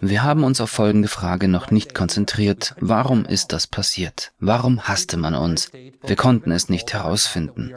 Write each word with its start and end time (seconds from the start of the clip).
Wir 0.00 0.22
haben 0.22 0.44
uns 0.44 0.60
auf 0.62 0.70
folgende 0.70 1.08
Frage 1.08 1.46
noch 1.46 1.70
nicht 1.70 1.94
konzentriert. 1.94 2.74
Warum 2.80 3.26
ist 3.26 3.52
das 3.52 3.66
passiert? 3.66 4.32
Warum 4.40 4.80
hasste 4.88 5.18
man 5.18 5.34
uns? 5.34 5.70
Wir 6.02 6.16
konnten 6.16 6.52
es 6.52 6.70
nicht 6.70 6.94
herausfinden. 6.94 7.74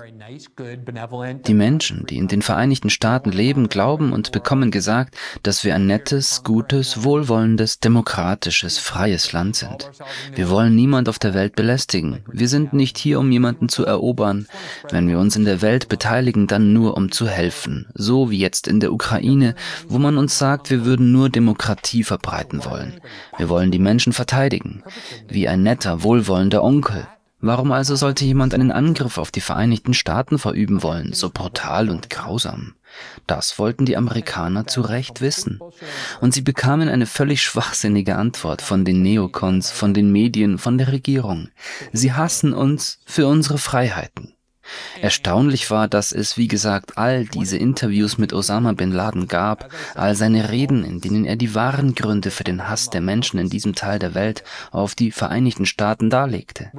Die 1.45 1.53
Menschen, 1.53 2.05
die 2.05 2.15
in 2.15 2.29
den 2.29 2.41
Vereinigten 2.41 2.89
Staaten 2.89 3.31
leben, 3.31 3.67
glauben 3.67 4.13
und 4.13 4.31
bekommen 4.31 4.71
gesagt, 4.71 5.17
dass 5.43 5.65
wir 5.65 5.75
ein 5.75 5.85
nettes, 5.85 6.43
gutes, 6.45 7.03
wohlwollendes, 7.03 7.81
demokratisches, 7.81 8.77
freies 8.77 9.33
Land 9.33 9.57
sind. 9.57 9.91
Wir 10.33 10.49
wollen 10.49 10.75
niemand 10.75 11.09
auf 11.09 11.19
der 11.19 11.33
Welt 11.33 11.57
belästigen. 11.57 12.23
Wir 12.31 12.47
sind 12.47 12.71
nicht 12.71 12.97
hier, 12.97 13.19
um 13.19 13.29
jemanden 13.31 13.67
zu 13.67 13.85
erobern. 13.85 14.47
Wenn 14.89 15.09
wir 15.09 15.19
uns 15.19 15.35
in 15.35 15.43
der 15.43 15.61
Welt 15.61 15.89
beteiligen, 15.89 16.47
dann 16.47 16.71
nur 16.71 16.95
um 16.95 17.11
zu 17.11 17.27
helfen. 17.27 17.87
So 17.93 18.31
wie 18.31 18.39
jetzt 18.39 18.69
in 18.69 18.79
der 18.79 18.93
Ukraine, 18.93 19.55
wo 19.89 20.04
man 20.05 20.17
uns 20.17 20.37
sagt, 20.37 20.69
wir 20.69 20.85
würden 20.85 21.11
nur 21.11 21.29
Demokratie 21.29 22.03
verbreiten 22.03 22.63
wollen. 22.63 23.01
Wir 23.37 23.49
wollen 23.49 23.71
die 23.71 23.79
Menschen 23.79 24.13
verteidigen. 24.13 24.83
Wie 25.27 25.47
ein 25.47 25.63
netter, 25.63 26.03
wohlwollender 26.03 26.63
Onkel. 26.63 27.07
Warum 27.41 27.71
also 27.71 27.95
sollte 27.95 28.25
jemand 28.25 28.53
einen 28.53 28.71
Angriff 28.71 29.17
auf 29.17 29.31
die 29.31 29.41
Vereinigten 29.41 29.93
Staaten 29.93 30.39
verüben 30.39 30.81
wollen, 30.83 31.13
so 31.13 31.29
brutal 31.29 31.89
und 31.89 32.09
grausam? 32.09 32.75
Das 33.27 33.59
wollten 33.59 33.85
die 33.85 33.97
Amerikaner 33.97 34.67
zu 34.67 34.81
Recht 34.81 35.21
wissen. 35.21 35.59
Und 36.21 36.33
sie 36.33 36.41
bekamen 36.41 36.87
eine 36.87 37.05
völlig 37.05 37.41
schwachsinnige 37.43 38.15
Antwort 38.15 38.61
von 38.61 38.85
den 38.85 39.01
Neokons, 39.01 39.71
von 39.71 39.93
den 39.93 40.11
Medien, 40.11 40.57
von 40.57 40.77
der 40.77 40.91
Regierung. 40.91 41.49
Sie 41.91 42.13
hassen 42.13 42.53
uns 42.53 42.99
für 43.05 43.27
unsere 43.27 43.57
Freiheiten. 43.57 44.34
Erstaunlich 45.01 45.69
war, 45.69 45.87
dass 45.87 46.11
es, 46.11 46.37
wie 46.37 46.47
gesagt, 46.47 46.97
all 46.97 47.25
diese 47.25 47.57
Interviews 47.57 48.17
mit 48.17 48.33
Osama 48.33 48.73
bin 48.73 48.91
Laden 48.91 49.27
gab, 49.27 49.69
all 49.93 50.15
seine 50.15 50.49
Reden, 50.49 50.83
in 50.83 51.01
denen 51.01 51.25
er 51.25 51.35
die 51.35 51.53
wahren 51.53 51.95
Gründe 51.95 52.31
für 52.31 52.43
den 52.43 52.67
Hass 52.67 52.89
der 52.89 53.01
Menschen 53.01 53.39
in 53.39 53.49
diesem 53.49 53.75
Teil 53.75 53.99
der 53.99 54.15
Welt 54.15 54.43
auf 54.71 54.95
die 54.95 55.11
Vereinigten 55.11 55.65
Staaten 55.65 56.09
darlegte. 56.09 56.71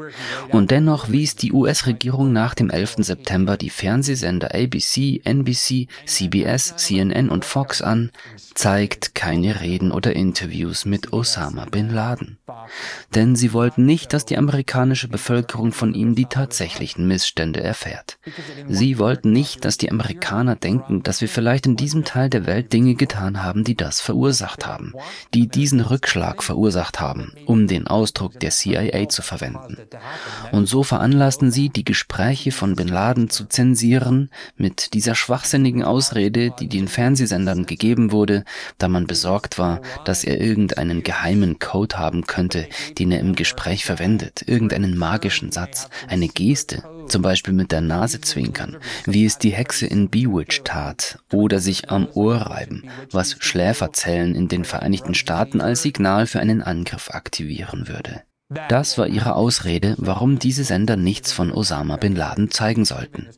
Und 0.48 0.70
dennoch 0.70 1.10
wies 1.10 1.36
die 1.36 1.52
US-Regierung 1.52 2.32
nach 2.32 2.54
dem 2.54 2.70
11. 2.70 2.96
September 2.98 3.56
die 3.56 3.70
Fernsehsender 3.70 4.54
ABC, 4.54 5.20
NBC, 5.24 5.88
CBS, 6.06 6.76
CNN 6.76 7.28
und 7.28 7.44
Fox 7.44 7.82
an, 7.82 8.10
zeigt 8.54 9.14
keine 9.14 9.60
Reden 9.60 9.92
oder 9.92 10.14
Interviews 10.14 10.84
mit 10.84 11.12
Osama 11.12 11.66
bin 11.66 11.90
Laden. 11.90 12.38
Denn 13.14 13.36
sie 13.36 13.52
wollten 13.52 13.84
nicht, 13.84 14.12
dass 14.12 14.24
die 14.24 14.38
amerikanische 14.38 15.08
Bevölkerung 15.08 15.72
von 15.72 15.94
ihm 15.94 16.14
die 16.14 16.26
tatsächlichen 16.26 17.06
Missstände 17.06 17.62
erfährt. 17.62 17.75
Sie 18.68 18.98
wollten 18.98 19.32
nicht, 19.32 19.64
dass 19.64 19.78
die 19.78 19.90
Amerikaner 19.90 20.56
denken, 20.56 21.02
dass 21.02 21.20
wir 21.20 21.28
vielleicht 21.28 21.66
in 21.66 21.76
diesem 21.76 22.04
Teil 22.04 22.30
der 22.30 22.46
Welt 22.46 22.72
Dinge 22.72 22.94
getan 22.94 23.42
haben, 23.42 23.64
die 23.64 23.76
das 23.76 24.00
verursacht 24.00 24.66
haben, 24.66 24.92
die 25.34 25.48
diesen 25.48 25.80
Rückschlag 25.80 26.42
verursacht 26.42 27.00
haben, 27.00 27.32
um 27.46 27.66
den 27.66 27.86
Ausdruck 27.86 28.38
der 28.40 28.50
CIA 28.50 29.08
zu 29.08 29.22
verwenden. 29.22 29.76
Und 30.52 30.66
so 30.66 30.82
veranlassten 30.82 31.50
sie, 31.50 31.68
die 31.68 31.84
Gespräche 31.84 32.52
von 32.52 32.76
Bin 32.76 32.88
Laden 32.88 33.30
zu 33.30 33.46
zensieren, 33.46 34.30
mit 34.56 34.94
dieser 34.94 35.14
schwachsinnigen 35.14 35.82
Ausrede, 35.82 36.52
die 36.58 36.68
den 36.68 36.88
Fernsehsendern 36.88 37.66
gegeben 37.66 38.12
wurde, 38.12 38.44
da 38.78 38.88
man 38.88 39.06
besorgt 39.06 39.58
war, 39.58 39.80
dass 40.04 40.24
er 40.24 40.40
irgendeinen 40.40 41.02
geheimen 41.02 41.58
Code 41.58 41.98
haben 41.98 42.26
könnte, 42.26 42.68
den 42.98 43.12
er 43.12 43.20
im 43.20 43.34
Gespräch 43.34 43.84
verwendet, 43.84 44.44
irgendeinen 44.46 44.96
magischen 44.96 45.52
Satz, 45.52 45.88
eine 46.08 46.28
Geste, 46.28 46.82
zum 47.08 47.22
Beispiel 47.22 47.54
mit 47.54 47.65
der 47.66 47.80
Nase 47.80 48.20
zwinkern, 48.20 48.76
wie 49.04 49.24
es 49.24 49.38
die 49.38 49.50
Hexe 49.50 49.86
in 49.86 50.10
Bewitched 50.10 50.64
tat, 50.64 51.18
oder 51.32 51.58
sich 51.58 51.90
am 51.90 52.08
Ohr 52.14 52.36
reiben, 52.36 52.84
was 53.10 53.36
Schläferzellen 53.38 54.34
in 54.34 54.48
den 54.48 54.64
Vereinigten 54.64 55.14
Staaten 55.14 55.60
als 55.60 55.82
Signal 55.82 56.26
für 56.26 56.40
einen 56.40 56.62
Angriff 56.62 57.10
aktivieren 57.10 57.88
würde. 57.88 58.22
Das 58.68 58.96
war 58.96 59.08
ihre 59.08 59.34
Ausrede, 59.34 59.96
warum 59.98 60.38
diese 60.38 60.62
Sender 60.62 60.96
nichts 60.96 61.32
von 61.32 61.50
Osama 61.50 61.96
bin 61.96 62.14
Laden 62.14 62.50
zeigen 62.50 62.84
sollten. 62.84 63.28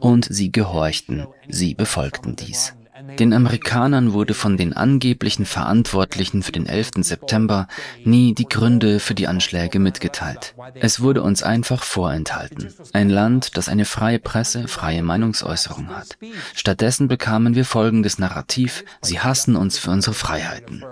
Und 0.00 0.26
sie 0.30 0.50
gehorchten, 0.50 1.26
sie 1.48 1.74
befolgten 1.74 2.34
dies. 2.34 2.74
Den 3.18 3.32
Amerikanern 3.32 4.12
wurde 4.12 4.32
von 4.32 4.56
den 4.56 4.72
angeblichen 4.72 5.44
Verantwortlichen 5.44 6.44
für 6.44 6.52
den 6.52 6.66
11. 6.66 6.90
September 7.00 7.66
nie 8.04 8.32
die 8.32 8.48
Gründe 8.48 9.00
für 9.00 9.14
die 9.14 9.26
Anschläge 9.26 9.80
mitgeteilt. 9.80 10.54
Es 10.74 11.00
wurde 11.00 11.22
uns 11.22 11.42
einfach 11.42 11.82
vorenthalten. 11.82 12.72
Ein 12.92 13.10
Land, 13.10 13.56
das 13.56 13.68
eine 13.68 13.84
freie 13.84 14.20
Presse, 14.20 14.68
freie 14.68 15.02
Meinungsäußerung 15.02 15.88
hat. 15.88 16.16
Stattdessen 16.54 17.08
bekamen 17.08 17.56
wir 17.56 17.64
folgendes 17.64 18.18
Narrativ, 18.18 18.84
sie 19.02 19.18
hassen 19.18 19.56
uns 19.56 19.78
für 19.78 19.90
unsere 19.90 20.14
Freiheiten. 20.14 20.84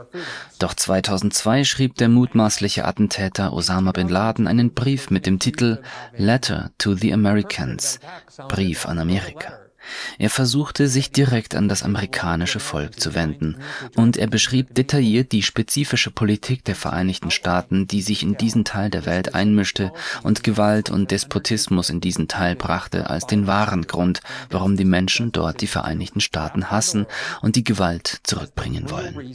Doch 0.58 0.74
2002 0.74 1.64
schrieb 1.64 1.94
der 1.94 2.08
mutmaßliche 2.08 2.86
Attentäter 2.86 3.52
Osama 3.52 3.92
bin 3.92 4.08
Laden 4.08 4.48
einen 4.48 4.74
Brief 4.74 5.10
mit 5.10 5.26
dem 5.26 5.38
Titel 5.38 5.80
Letter 6.16 6.70
to 6.78 6.94
the 6.94 7.12
Americans, 7.12 8.00
Brief 8.48 8.86
an 8.86 8.98
Amerika. 8.98 9.65
Er 10.18 10.30
versuchte, 10.30 10.88
sich 10.88 11.10
direkt 11.10 11.54
an 11.54 11.68
das 11.68 11.82
amerikanische 11.82 12.60
Volk 12.60 13.00
zu 13.00 13.14
wenden, 13.14 13.56
und 13.94 14.16
er 14.16 14.26
beschrieb 14.26 14.74
detailliert 14.74 15.32
die 15.32 15.42
spezifische 15.42 16.10
Politik 16.10 16.64
der 16.64 16.74
Vereinigten 16.74 17.30
Staaten, 17.30 17.86
die 17.86 18.02
sich 18.02 18.22
in 18.22 18.36
diesen 18.36 18.64
Teil 18.64 18.90
der 18.90 19.06
Welt 19.06 19.34
einmischte 19.34 19.92
und 20.22 20.42
Gewalt 20.42 20.90
und 20.90 21.10
Despotismus 21.10 21.90
in 21.90 22.00
diesen 22.00 22.28
Teil 22.28 22.56
brachte, 22.56 23.10
als 23.10 23.26
den 23.26 23.46
wahren 23.46 23.86
Grund, 23.86 24.20
warum 24.50 24.76
die 24.76 24.84
Menschen 24.84 25.32
dort 25.32 25.60
die 25.60 25.66
Vereinigten 25.66 26.20
Staaten 26.20 26.70
hassen 26.70 27.06
und 27.42 27.56
die 27.56 27.64
Gewalt 27.64 28.20
zurückbringen 28.24 28.90
wollen. 28.90 29.34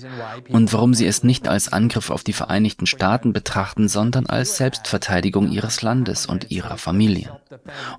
Und 0.50 0.74
warum 0.74 0.94
sie 0.94 1.06
es 1.06 1.24
nicht 1.24 1.48
als 1.48 1.72
Angriff 1.72 2.10
auf 2.10 2.24
die 2.24 2.34
Vereinigten 2.34 2.88
Staaten 2.88 3.34
betrachten, 3.34 3.88
sondern 3.88 4.26
als 4.26 4.58
Selbstverteidigung 4.58 5.52
ihres 5.52 5.82
Landes 5.82 6.26
und 6.26 6.52
ihrer 6.52 6.78
Familien. 6.78 7.32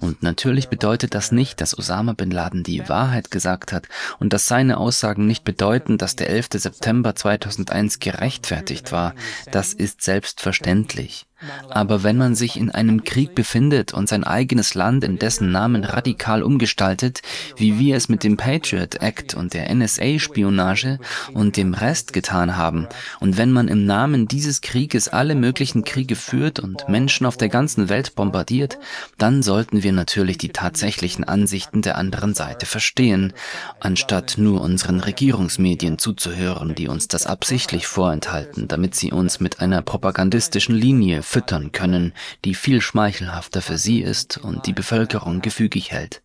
Und 0.00 0.22
natürlich 0.22 0.68
bedeutet 0.68 1.14
das 1.14 1.32
nicht, 1.32 1.60
dass 1.60 1.78
Osama 1.78 2.12
bin 2.12 2.30
Laden 2.30 2.41
Laden 2.42 2.64
die 2.64 2.88
Wahrheit 2.88 3.30
gesagt 3.30 3.72
hat 3.72 3.86
und 4.18 4.32
dass 4.32 4.46
seine 4.46 4.78
Aussagen 4.78 5.26
nicht 5.26 5.44
bedeuten, 5.44 5.96
dass 5.96 6.16
der 6.16 6.28
11. 6.28 6.48
September 6.54 7.14
2001 7.14 8.00
gerechtfertigt 8.00 8.90
war, 8.90 9.14
das 9.52 9.72
ist 9.72 10.02
selbstverständlich. 10.02 11.26
Aber 11.70 12.02
wenn 12.02 12.16
man 12.16 12.34
sich 12.34 12.56
in 12.56 12.70
einem 12.70 13.04
Krieg 13.04 13.34
befindet 13.34 13.94
und 13.94 14.08
sein 14.08 14.24
eigenes 14.24 14.74
Land 14.74 15.04
in 15.04 15.18
dessen 15.18 15.50
Namen 15.50 15.84
radikal 15.84 16.42
umgestaltet, 16.42 17.22
wie 17.56 17.78
wir 17.78 17.96
es 17.96 18.08
mit 18.08 18.24
dem 18.24 18.36
Patriot 18.36 18.96
Act 18.96 19.34
und 19.34 19.54
der 19.54 19.72
NSA-Spionage 19.74 20.98
und 21.32 21.56
dem 21.56 21.74
Rest 21.74 22.12
getan 22.12 22.56
haben, 22.56 22.86
und 23.20 23.36
wenn 23.36 23.52
man 23.52 23.68
im 23.68 23.86
Namen 23.86 24.28
dieses 24.28 24.60
Krieges 24.60 25.08
alle 25.08 25.34
möglichen 25.34 25.84
Kriege 25.84 26.16
führt 26.16 26.60
und 26.60 26.88
Menschen 26.88 27.26
auf 27.26 27.36
der 27.36 27.48
ganzen 27.48 27.88
Welt 27.88 28.14
bombardiert, 28.14 28.78
dann 29.18 29.42
sollten 29.42 29.82
wir 29.82 29.92
natürlich 29.92 30.38
die 30.38 30.50
tatsächlichen 30.50 31.24
Ansichten 31.24 31.82
der 31.82 31.98
anderen 31.98 32.34
Seite 32.34 32.66
verstehen, 32.66 33.32
anstatt 33.80 34.34
nur 34.38 34.60
unseren 34.60 35.00
Regierungsmedien 35.00 35.98
zuzuhören, 35.98 36.74
die 36.74 36.88
uns 36.88 37.08
das 37.08 37.26
absichtlich 37.26 37.86
vorenthalten, 37.86 38.68
damit 38.68 38.94
sie 38.94 39.12
uns 39.12 39.40
mit 39.40 39.60
einer 39.60 39.82
propagandistischen 39.82 40.74
Linie 40.74 41.22
füttern 41.32 41.72
können, 41.72 42.12
die 42.44 42.54
viel 42.54 42.82
schmeichelhafter 42.82 43.62
für 43.62 43.78
sie 43.78 44.02
ist 44.02 44.36
und 44.36 44.66
die 44.66 44.74
Bevölkerung 44.74 45.40
gefügig 45.40 45.90
hält. 45.90 46.22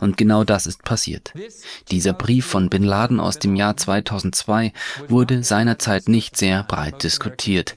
Und 0.00 0.16
genau 0.16 0.44
das 0.44 0.66
ist 0.66 0.82
passiert. 0.82 1.32
Dieser 1.90 2.12
Brief 2.12 2.46
von 2.46 2.68
Bin 2.68 2.82
Laden 2.82 3.20
aus 3.20 3.38
dem 3.38 3.56
Jahr 3.56 3.76
2002 3.76 4.72
wurde 5.08 5.42
seinerzeit 5.42 6.08
nicht 6.08 6.36
sehr 6.36 6.62
breit 6.62 7.02
diskutiert. 7.02 7.76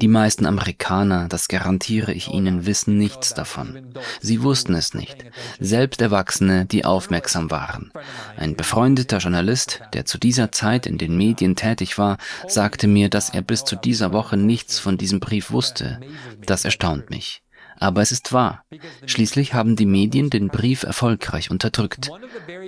Die 0.00 0.08
meisten 0.08 0.46
Amerikaner, 0.46 1.28
das 1.28 1.48
garantiere 1.48 2.12
ich 2.12 2.28
Ihnen, 2.28 2.66
wissen 2.66 2.98
nichts 2.98 3.34
davon. 3.34 3.94
Sie 4.20 4.42
wussten 4.42 4.74
es 4.74 4.94
nicht. 4.94 5.24
Selbst 5.58 6.00
Erwachsene, 6.00 6.66
die 6.66 6.84
aufmerksam 6.84 7.50
waren. 7.50 7.92
Ein 8.36 8.56
befreundeter 8.56 9.18
Journalist, 9.18 9.80
der 9.92 10.04
zu 10.04 10.18
dieser 10.18 10.52
Zeit 10.52 10.86
in 10.86 10.98
den 10.98 11.16
Medien 11.16 11.56
tätig 11.56 11.98
war, 11.98 12.18
sagte 12.46 12.86
mir, 12.86 13.08
dass 13.08 13.30
er 13.30 13.42
bis 13.42 13.64
zu 13.64 13.76
dieser 13.76 14.12
Woche 14.12 14.36
nichts 14.36 14.78
von 14.78 14.98
diesem 14.98 15.20
Brief 15.20 15.50
wusste. 15.50 16.00
Das 16.44 16.64
erstaunt 16.64 17.10
mich. 17.10 17.42
Aber 17.80 18.02
es 18.02 18.12
ist 18.12 18.32
wahr. 18.32 18.64
Schließlich 19.06 19.54
haben 19.54 19.76
die 19.76 19.86
Medien 19.86 20.30
den 20.30 20.48
Brief 20.48 20.82
erfolgreich 20.82 21.50
unterdrückt. 21.50 22.10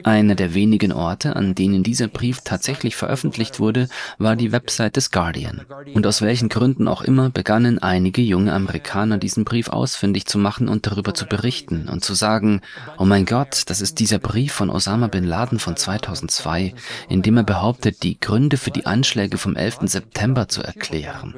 Einer 0.05 0.35
der 0.35 0.55
wenigen 0.55 0.93
Orte, 0.93 1.37
an 1.37 1.55
denen 1.55 1.83
dieser 1.83 2.09
Brief 2.09 2.41
tatsächlich 2.45 2.97
veröffentlicht 2.97 3.61
wurde, 3.61 3.89
war 4.19 4.37
die 4.37 4.53
Website 4.53 4.97
des 4.97 5.11
Guardian. 5.11 5.63
Und 5.95 6.07
aus 6.07 6.23
welchen 6.23 6.49
Gründen 6.49 6.89
auch 6.89 7.03
immer 7.03 7.31
begannen 7.31 7.79
einige 7.79 8.23
junge 8.23 8.53
Amerikaner 8.53 9.19
diesen 9.19 9.45
Brief 9.45 9.69
ausfindig 9.69 10.27
zu 10.27 10.39
machen 10.39 10.69
und 10.69 10.87
darüber 10.87 11.15
zu 11.15 11.27
berichten 11.27 11.89
und 11.89 12.05
zu 12.05 12.15
sagen, 12.15 12.61
oh 12.99 13.05
mein 13.05 13.27
Gott, 13.27 13.65
das 13.67 13.81
ist 13.81 13.99
dieser 13.99 14.19
Brief 14.19 14.53
von 14.53 14.71
Osama 14.71 15.09
bin 15.09 15.25
Laden 15.25 15.59
von 15.59 15.77
2002, 15.77 16.75
in 17.09 17.23
dem 17.23 17.37
er 17.37 17.45
behauptet, 17.45 18.03
die 18.03 18.19
Gründe 18.19 18.57
für 18.57 18.71
die 18.71 18.87
Anschläge 18.87 19.39
vom 19.39 19.57
11. 19.57 19.81
September 19.83 20.49
zu 20.49 20.63
erklären. 20.63 21.35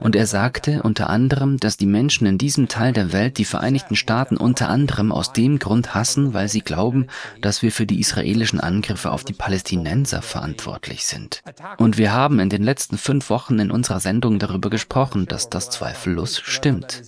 Und 0.00 0.16
er 0.16 0.26
sagte 0.26 0.82
unter 0.82 1.10
anderem, 1.10 1.58
dass 1.58 1.76
die 1.76 1.86
Menschen 1.86 2.26
in 2.26 2.38
diesem 2.38 2.68
Teil 2.68 2.92
der 2.92 3.01
der 3.02 3.12
Welt 3.12 3.38
die 3.38 3.44
Vereinigten 3.44 3.96
Staaten 3.96 4.36
unter 4.36 4.68
anderem 4.68 5.10
aus 5.10 5.32
dem 5.32 5.58
Grund 5.58 5.92
hassen, 5.92 6.34
weil 6.34 6.48
sie 6.48 6.60
glauben, 6.60 7.08
dass 7.40 7.60
wir 7.60 7.72
für 7.72 7.84
die 7.84 7.98
israelischen 7.98 8.60
Angriffe 8.60 9.10
auf 9.10 9.24
die 9.24 9.32
Palästinenser 9.32 10.22
verantwortlich 10.22 11.04
sind. 11.04 11.42
Und 11.78 11.98
wir 11.98 12.12
haben 12.12 12.38
in 12.38 12.48
den 12.48 12.62
letzten 12.62 12.98
fünf 12.98 13.28
Wochen 13.28 13.58
in 13.58 13.72
unserer 13.72 13.98
Sendung 13.98 14.38
darüber 14.38 14.70
gesprochen, 14.70 15.26
dass 15.26 15.50
das 15.50 15.70
zweifellos 15.70 16.38
stimmt. 16.44 17.02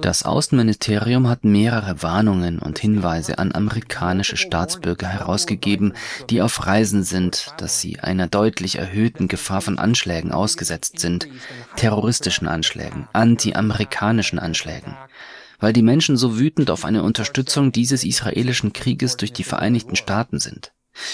Das 0.00 0.24
Außenministerium 0.24 1.28
hat 1.28 1.44
mehrere 1.44 2.02
Warnungen 2.02 2.58
und 2.60 2.78
Hinweise 2.78 3.38
an 3.38 3.52
amerikanische 3.52 4.36
Staatsbürger 4.36 5.08
herausgegeben, 5.08 5.94
die 6.30 6.42
auf 6.42 6.66
Reisen 6.66 7.02
sind, 7.02 7.52
dass 7.58 7.80
sie 7.80 7.98
einer 8.00 8.28
deutlich 8.28 8.78
erhöhten 8.78 9.26
Gefahr 9.26 9.60
von 9.60 9.78
Anschlägen 9.78 10.30
ausgesetzt 10.30 11.00
sind, 11.00 11.28
terroristischen 11.76 12.46
Anschlägen, 12.46 13.08
anti-amerikanischen 13.12 14.38
Anschlägen. 14.38 14.96
Weil 15.58 15.72
die 15.72 15.82
Menschen 15.82 16.16
so 16.16 16.38
wütend 16.38 16.70
auf 16.70 16.84
eine 16.84 17.02
Unterstützung 17.02 17.72
dieses 17.72 18.04
israelischen 18.04 18.72
Krieges 18.72 19.16
durch 19.16 19.32
die 19.32 19.44
Vereinigten 19.44 19.96
Staaten 19.96 20.38
sind. 20.38 20.72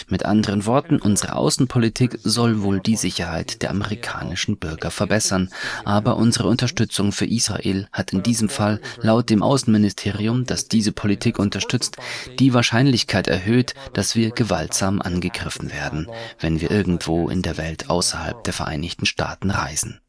Mit 0.08 0.24
anderen 0.24 0.66
Worten, 0.66 1.00
unsere 1.00 1.34
Außenpolitik 1.34 2.18
soll 2.22 2.62
wohl 2.62 2.80
die 2.80 2.96
Sicherheit 2.96 3.62
der 3.62 3.70
amerikanischen 3.70 4.56
Bürger 4.56 4.90
verbessern, 4.90 5.50
aber 5.84 6.16
unsere 6.16 6.48
Unterstützung 6.48 7.12
für 7.12 7.26
Israel 7.26 7.88
hat 7.92 8.12
in 8.12 8.22
diesem 8.22 8.48
Fall 8.48 8.80
laut 9.00 9.30
dem 9.30 9.42
Außenministerium, 9.42 10.44
das 10.44 10.68
diese 10.68 10.92
Politik 10.92 11.38
unterstützt, 11.38 11.96
die 12.38 12.54
Wahrscheinlichkeit 12.54 13.26
erhöht, 13.26 13.74
dass 13.92 14.14
wir 14.14 14.30
gewaltsam 14.30 15.00
angegriffen 15.00 15.72
werden, 15.72 16.08
wenn 16.38 16.60
wir 16.60 16.70
irgendwo 16.70 17.28
in 17.28 17.42
der 17.42 17.56
Welt 17.56 17.90
außerhalb 17.90 18.44
der 18.44 18.52
Vereinigten 18.52 19.06
Staaten 19.06 19.50
reisen. 19.50 20.01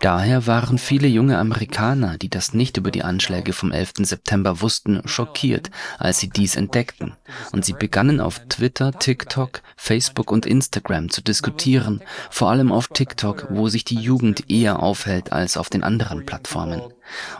Daher 0.00 0.46
waren 0.46 0.78
viele 0.78 1.08
junge 1.08 1.38
Amerikaner, 1.38 2.18
die 2.18 2.28
das 2.28 2.54
nicht 2.54 2.76
über 2.76 2.92
die 2.92 3.02
Anschläge 3.02 3.52
vom 3.52 3.72
11. 3.72 3.94
September 4.02 4.60
wussten, 4.60 5.02
schockiert, 5.06 5.70
als 5.98 6.20
sie 6.20 6.28
dies 6.28 6.54
entdeckten, 6.54 7.16
und 7.50 7.64
sie 7.64 7.72
begannen 7.72 8.20
auf 8.20 8.38
Twitter, 8.48 8.92
TikTok, 8.92 9.60
Facebook 9.76 10.30
und 10.30 10.46
Instagram 10.46 11.10
zu 11.10 11.20
diskutieren, 11.20 12.00
vor 12.30 12.50
allem 12.50 12.70
auf 12.70 12.88
TikTok, 12.88 13.48
wo 13.50 13.68
sich 13.68 13.84
die 13.84 13.98
Jugend 13.98 14.48
eher 14.48 14.80
aufhält 14.82 15.32
als 15.32 15.56
auf 15.56 15.68
den 15.68 15.82
anderen 15.82 16.24
Plattformen. 16.24 16.80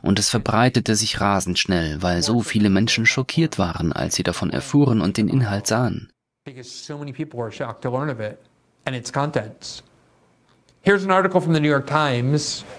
Und 0.02 0.18
es 0.18 0.28
verbreitete 0.28 0.96
sich 0.96 1.20
rasend 1.20 1.60
schnell, 1.60 2.02
weil 2.02 2.22
so 2.22 2.40
viele 2.40 2.70
Menschen 2.70 3.06
schockiert 3.06 3.58
waren, 3.58 3.92
als 3.92 4.16
sie 4.16 4.24
davon 4.24 4.50
erfuhren 4.50 5.00
und 5.00 5.16
den 5.16 5.28
Inhalt 5.28 5.68
sahen. 5.68 6.10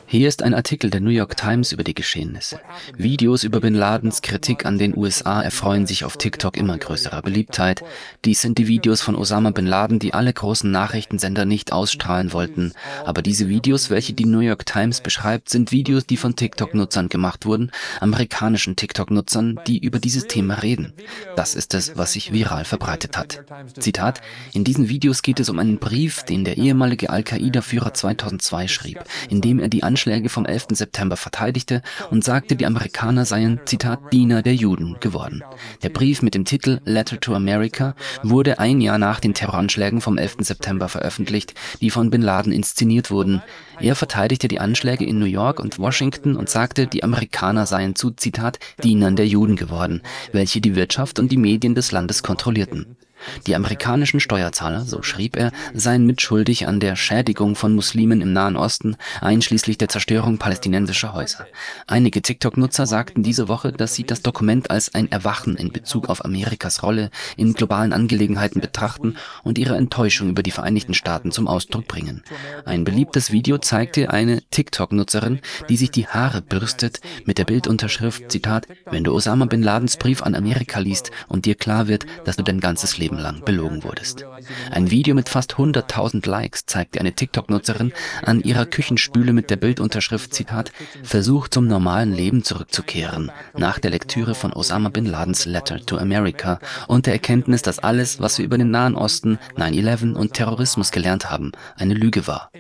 Hier 0.07 0.27
ist 0.27 0.41
ein 0.41 0.53
Artikel 0.55 0.89
der 0.89 0.99
New 1.01 1.11
York 1.11 1.37
Times 1.37 1.71
über 1.71 1.83
die 1.83 1.93
Geschehnisse. 1.93 2.59
Videos 2.97 3.43
über 3.43 3.59
Bin 3.59 3.75
Ladens 3.75 4.23
Kritik 4.23 4.65
an 4.65 4.79
den 4.79 4.97
USA 4.97 5.43
erfreuen 5.43 5.85
sich 5.85 6.05
auf 6.05 6.17
TikTok 6.17 6.57
immer 6.57 6.77
größerer 6.77 7.21
Beliebtheit. 7.21 7.83
Dies 8.25 8.41
sind 8.41 8.57
die 8.57 8.67
Videos 8.67 9.01
von 9.01 9.15
Osama 9.15 9.51
Bin 9.51 9.67
Laden, 9.67 9.99
die 9.99 10.15
alle 10.15 10.33
großen 10.33 10.71
Nachrichtensender 10.71 11.45
nicht 11.45 11.71
ausstrahlen 11.71 12.33
wollten. 12.33 12.71
Aber 13.05 13.21
diese 13.21 13.47
Videos, 13.49 13.91
welche 13.91 14.13
die 14.13 14.25
New 14.25 14.39
York 14.39 14.65
Times 14.65 15.01
beschreibt, 15.01 15.49
sind 15.49 15.71
Videos, 15.71 16.07
die 16.07 16.17
von 16.17 16.35
TikTok-Nutzern 16.35 17.09
gemacht 17.09 17.45
wurden, 17.45 17.69
amerikanischen 17.99 18.75
TikTok-Nutzern, 18.75 19.59
die 19.67 19.77
über 19.77 19.99
dieses 19.99 20.25
Thema 20.25 20.55
reden. 20.55 20.93
Das 21.35 21.53
ist 21.53 21.75
es, 21.75 21.95
was 21.95 22.13
sich 22.13 22.33
viral 22.33 22.65
verbreitet 22.65 23.17
hat. 23.17 23.43
Zitat, 23.77 24.21
in 24.53 24.63
diesen 24.63 24.89
Videos 24.89 25.21
geht 25.21 25.39
es 25.39 25.49
um 25.49 25.59
einen 25.59 25.77
Brief, 25.77 26.23
den 26.23 26.43
der 26.43 26.57
ehemalige 26.57 27.11
Al-Qaida-Führer 27.11 27.88
2002 27.93 28.67
schrieb, 28.67 29.03
in 29.29 29.41
dem 29.41 29.59
er 29.59 29.69
die 29.69 29.83
Anschläge 29.83 30.29
vom 30.29 30.45
11. 30.45 30.67
September 30.71 31.17
verteidigte 31.17 31.81
und 32.09 32.23
sagte, 32.23 32.55
die 32.55 32.65
Amerikaner 32.65 33.25
seien, 33.25 33.59
Zitat, 33.65 34.13
Diener 34.13 34.41
der 34.41 34.55
Juden 34.55 34.97
geworden. 34.99 35.43
Der 35.83 35.89
Brief 35.89 36.21
mit 36.21 36.35
dem 36.35 36.45
Titel 36.45 36.79
Letter 36.85 37.19
to 37.19 37.33
America 37.33 37.95
wurde 38.23 38.59
ein 38.59 38.81
Jahr 38.81 38.97
nach 38.97 39.19
den 39.19 39.33
Terroranschlägen 39.33 40.01
vom 40.01 40.17
11. 40.17 40.37
September 40.39 40.89
veröffentlicht, 40.89 41.53
die 41.81 41.89
von 41.89 42.09
Bin 42.09 42.21
Laden 42.21 42.51
inszeniert 42.51 43.11
wurden. 43.11 43.41
Er 43.79 43.95
verteidigte 43.95 44.47
die 44.47 44.59
Anschläge 44.59 45.05
in 45.05 45.19
New 45.19 45.25
York 45.25 45.59
und 45.59 45.79
Washington 45.79 46.35
und 46.35 46.49
sagte, 46.49 46.87
die 46.87 47.03
Amerikaner 47.03 47.65
seien 47.65 47.95
zu, 47.95 48.11
Zitat, 48.11 48.59
Dienern 48.83 49.15
der 49.15 49.27
Juden 49.27 49.55
geworden, 49.55 50.01
welche 50.31 50.61
die 50.61 50.75
Wirtschaft 50.75 51.19
und 51.19 51.31
die 51.31 51.37
Medien 51.37 51.75
des 51.75 51.91
Landes 51.91 52.23
kontrollierten. 52.23 52.97
Die 53.47 53.55
amerikanischen 53.55 54.19
Steuerzahler, 54.19 54.81
so 54.85 55.01
schrieb 55.01 55.35
er, 55.35 55.51
seien 55.73 56.05
mitschuldig 56.05 56.67
an 56.67 56.79
der 56.79 56.95
Schädigung 56.95 57.55
von 57.55 57.75
Muslimen 57.75 58.21
im 58.21 58.33
Nahen 58.33 58.55
Osten, 58.55 58.95
einschließlich 59.21 59.77
der 59.77 59.89
Zerstörung 59.89 60.37
palästinensischer 60.37 61.13
Häuser. 61.13 61.47
Einige 61.87 62.21
TikTok-Nutzer 62.21 62.85
sagten 62.85 63.23
diese 63.23 63.47
Woche, 63.47 63.71
dass 63.71 63.95
sie 63.95 64.03
das 64.03 64.21
Dokument 64.21 64.71
als 64.71 64.93
ein 64.93 65.11
Erwachen 65.11 65.55
in 65.55 65.71
Bezug 65.71 66.09
auf 66.09 66.25
Amerikas 66.25 66.83
Rolle 66.83 67.09
in 67.37 67.53
globalen 67.53 67.93
Angelegenheiten 67.93 68.61
betrachten 68.61 69.15
und 69.43 69.57
ihre 69.57 69.75
Enttäuschung 69.75 70.29
über 70.29 70.43
die 70.43 70.51
Vereinigten 70.51 70.93
Staaten 70.93 71.31
zum 71.31 71.47
Ausdruck 71.47 71.87
bringen. 71.87 72.23
Ein 72.65 72.83
beliebtes 72.83 73.31
Video 73.31 73.57
zeigte 73.57 74.11
eine 74.11 74.41
TikTok-Nutzerin, 74.49 75.39
die 75.69 75.77
sich 75.77 75.91
die 75.91 76.07
Haare 76.07 76.41
bürstet, 76.41 77.01
mit 77.25 77.37
der 77.37 77.45
Bildunterschrift, 77.45 78.31
Zitat, 78.31 78.67
wenn 78.89 79.03
du 79.03 79.13
Osama 79.13 79.45
Bin 79.45 79.63
Ladens 79.63 79.97
Brief 79.97 80.23
an 80.23 80.35
Amerika 80.35 80.79
liest 80.79 81.11
und 81.27 81.45
dir 81.45 81.55
klar 81.55 81.87
wird, 81.87 82.05
dass 82.25 82.35
du 82.35 82.43
dein 82.43 82.59
ganzes 82.59 82.97
Leben 82.97 83.08
Leben 83.09 83.21
lang 83.21 83.41
belogen 83.43 83.83
wurdest. 83.83 84.25
Ein 84.71 84.91
Video 84.91 85.15
mit 85.15 85.29
fast 85.29 85.55
100.000 85.55 86.27
Likes 86.29 86.65
zeigte 86.65 86.99
eine 86.99 87.13
TikTok-Nutzerin 87.13 87.93
an 88.23 88.41
ihrer 88.41 88.65
Küchenspüle 88.65 89.33
mit 89.33 89.49
der 89.49 89.55
Bildunterschrift 89.55 90.33
Zitat 90.33 90.71
Versuch 91.03 91.47
zum 91.47 91.67
normalen 91.67 92.13
Leben 92.13 92.43
zurückzukehren 92.43 93.31
nach 93.57 93.79
der 93.79 93.91
Lektüre 93.91 94.35
von 94.35 94.53
Osama 94.53 94.89
bin 94.89 95.05
Ladens 95.05 95.45
Letter 95.45 95.83
to 95.85 95.97
America 95.97 96.59
und 96.87 97.05
der 97.05 97.13
Erkenntnis, 97.13 97.61
dass 97.61 97.79
alles, 97.79 98.19
was 98.19 98.37
wir 98.37 98.45
über 98.45 98.57
den 98.57 98.71
Nahen 98.71 98.95
Osten, 98.95 99.39
9-11 99.57 100.13
und 100.13 100.33
Terrorismus 100.33 100.91
gelernt 100.91 101.29
haben, 101.29 101.51
eine 101.75 101.93
Lüge 101.93 102.27
war. 102.27 102.51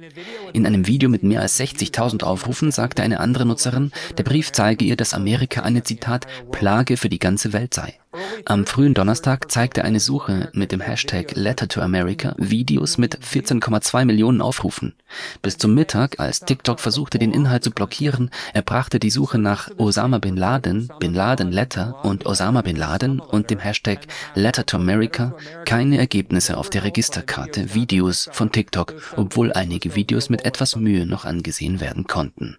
In 0.53 0.65
einem 0.65 0.87
Video 0.87 1.09
mit 1.09 1.23
mehr 1.23 1.41
als 1.41 1.59
60.000 1.59 2.23
Aufrufen 2.23 2.71
sagte 2.71 3.03
eine 3.03 3.19
andere 3.19 3.45
Nutzerin, 3.45 3.91
der 4.17 4.23
Brief 4.23 4.51
zeige 4.51 4.85
ihr, 4.85 4.95
dass 4.95 5.13
Amerika 5.13 5.61
eine 5.61 5.83
Zitat 5.83 6.25
Plage 6.51 6.97
für 6.97 7.09
die 7.09 7.19
ganze 7.19 7.53
Welt 7.53 7.73
sei. 7.73 7.99
Am 8.45 8.65
frühen 8.65 8.95
Donnerstag 8.95 9.51
zeigte 9.51 9.83
eine 9.83 9.99
Suche 9.99 10.49
mit 10.53 10.71
dem 10.71 10.81
Hashtag 10.81 11.35
Letter 11.35 11.67
to 11.67 11.81
America 11.81 12.33
Videos 12.37 12.97
mit 12.97 13.19
14,2 13.19 14.05
Millionen 14.05 14.41
Aufrufen. 14.41 14.95
Bis 15.41 15.57
zum 15.57 15.75
Mittag, 15.75 16.19
als 16.19 16.39
TikTok 16.39 16.79
versuchte, 16.79 17.19
den 17.19 17.31
Inhalt 17.31 17.63
zu 17.63 17.71
blockieren, 17.71 18.31
erbrachte 18.53 18.99
die 18.99 19.11
Suche 19.11 19.37
nach 19.37 19.69
Osama 19.77 20.17
Bin 20.17 20.37
Laden, 20.37 20.91
Bin 20.99 21.13
Laden 21.13 21.51
Letter 21.51 22.03
und 22.03 22.25
Osama 22.25 22.61
Bin 22.61 22.77
Laden 22.77 23.19
und 23.19 23.51
dem 23.51 23.59
Hashtag 23.59 23.99
Letter 24.33 24.65
to 24.65 24.77
America 24.77 25.35
keine 25.65 25.99
Ergebnisse 25.99 26.57
auf 26.57 26.69
der 26.71 26.83
Registerkarte 26.85 27.75
Videos 27.75 28.29
von 28.31 28.51
TikTok, 28.51 28.95
obwohl 29.17 29.53
einige 29.53 29.95
Videos 29.95 30.29
mit 30.29 30.45
etwas 30.45 30.75
Mühe 30.75 31.05
noch 31.05 31.25
angesehen 31.25 31.79
werden 31.79 32.05
konnten. 32.05 32.57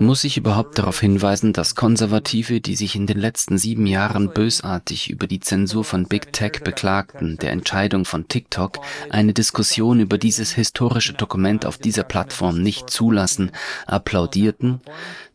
Muss 0.00 0.24
ich 0.24 0.38
überhaupt 0.38 0.78
darauf 0.78 1.00
hinweisen, 1.00 1.52
dass 1.52 1.74
Konservative, 1.74 2.60
die 2.60 2.76
sich 2.76 2.96
in 2.96 3.06
den 3.06 3.18
letzten 3.18 3.58
sieben 3.58 3.86
Jahren 3.86 4.32
bösartig 4.32 5.10
über 5.10 5.26
die 5.26 5.40
Zensur 5.40 5.84
von 5.84 6.06
Big 6.06 6.32
Tech 6.32 6.62
beklagten, 6.64 7.36
der 7.36 7.52
Entscheidung 7.52 8.06
von 8.06 8.26
TikTok, 8.26 8.78
eine 9.10 9.34
Diskussion 9.34 10.00
über 10.00 10.16
dieses 10.16 10.52
historische 10.52 11.12
Dokument 11.12 11.66
auf 11.66 11.76
dieser 11.76 12.04
Plattform 12.04 12.62
nicht 12.62 12.88
zulassen, 12.88 13.50
applaudierten? 13.86 14.80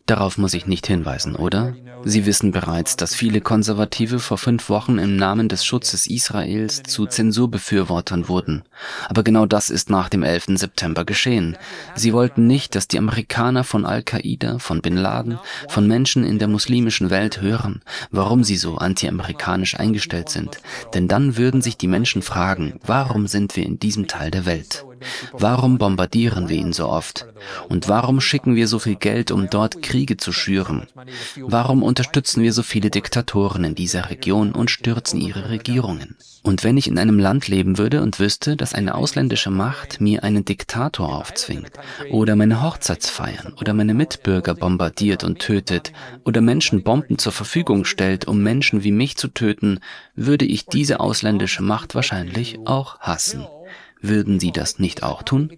Darauf 0.10 0.40
muss 0.40 0.56
ich 0.56 0.66
nicht 0.66 0.88
hinweisen, 0.88 1.36
oder? 1.36 1.76
Sie 2.04 2.26
wissen 2.26 2.52
bereits, 2.52 2.96
dass 2.96 3.14
viele 3.14 3.42
Konservative 3.42 4.18
vor 4.18 4.40
fünf 4.40 4.68
Wochen 4.68 4.98
im 4.98 5.18
Namen 5.18 5.50
des 5.50 5.64
Schutzes 5.64 6.08
Israels 6.08 6.82
zu 6.82 7.06
Zensurbefürwortern 7.06 8.28
wurden. 8.28 8.64
Aber 9.08 9.22
genau 9.22 9.46
das 9.46 9.70
ist 9.70 9.92
nach 9.92 10.10
dem 10.10 10.24
11. 10.24 10.58
September 10.58 11.06
geschehen. 11.06 11.58
Sie 11.94 12.12
wollten 12.12 12.48
nicht, 12.48 12.74
dass 12.74 12.88
die 12.88 12.98
Amerikaner 12.98 13.64
von 13.64 13.86
Al-Qaida, 13.86 14.58
von 14.58 14.82
Bin 14.82 14.98
Laden, 14.98 15.38
von 15.68 15.88
Menschen 15.88 16.24
in 16.24 16.40
der 16.40 16.48
muslimischen 16.48 17.12
Welt 17.12 17.42
hören, 17.42 17.84
warum 18.10 18.44
sie 18.44 18.58
so 18.58 18.78
anti-amerikanisch 18.78 19.80
eingestellt 19.80 20.30
sind. 20.30 20.58
Denn 20.96 21.08
dann 21.08 21.38
würden 21.38 21.62
sich 21.62 21.78
die 21.78 21.88
Menschen 21.88 22.24
fragen, 22.24 22.80
warum 22.84 23.28
sind 23.28 23.56
wir 23.56 23.64
in 23.64 23.78
diesem 23.78 24.08
Teil 24.08 24.32
der 24.32 24.48
Welt? 24.48 24.86
Warum 25.32 25.78
bombardieren 25.78 26.50
wir 26.50 26.58
ihn 26.58 26.74
so 26.74 26.88
oft? 26.88 27.26
Und 27.68 27.88
warum 27.88 28.22
schicken 28.22 28.56
wir 28.56 28.68
so 28.68 28.80
viel 28.80 28.96
Geld, 28.96 29.32
um 29.32 29.50
dort 29.50 29.82
Kriege 29.82 30.18
zu 30.18 30.32
schüren? 30.32 30.88
Warum 31.38 31.84
unterstützen 31.84 32.44
wir 32.44 32.54
so 32.54 32.64
viele 32.64 32.90
Diktatoren 32.90 33.64
in 33.64 33.76
dieser 33.76 34.10
Region 34.10 34.52
und 34.52 34.72
stürzen 34.72 35.22
ihre 35.22 35.50
Regierungen? 35.50 36.16
Und 36.42 36.64
wenn 36.64 36.78
ich 36.78 36.88
in 36.88 36.98
einem 36.98 37.20
Land 37.20 37.48
leben 37.48 37.78
würde 37.78 38.02
und 38.02 38.20
wüsste, 38.20 38.56
dass 38.56 38.74
eine 38.74 38.96
ausländische 38.96 39.50
Macht 39.50 40.00
mir 40.00 40.24
einen 40.24 40.46
Diktator 40.46 41.14
aufzwingt 41.14 41.72
oder 42.12 42.36
meine 42.36 42.64
Hochzeitsfeiern 42.64 43.54
oder 43.60 43.74
meine 43.74 43.94
Mitbürger 43.94 44.56
bombardiert 44.56 45.24
und 45.24 45.40
tötet 45.40 45.92
oder 46.24 46.42
Menschen 46.42 46.84
Bomben 46.84 47.18
zur 47.18 47.34
Verfügung 47.34 47.84
stellt, 47.84 48.26
um 48.26 48.42
Menschen 48.42 48.84
wie 48.84 48.92
mich 48.92 49.18
zu 49.18 49.28
töten, 49.28 49.80
würde 50.16 50.46
ich 50.46 50.66
diese 50.66 51.02
ausländische 51.02 51.62
Macht 51.62 51.94
wahrscheinlich 51.94 52.60
auch 52.66 53.00
hassen. 53.00 53.46
Würden 54.02 54.40
Sie 54.40 54.52
das 54.52 54.80
nicht 54.80 55.04
auch 55.04 55.24
tun? 55.24 55.52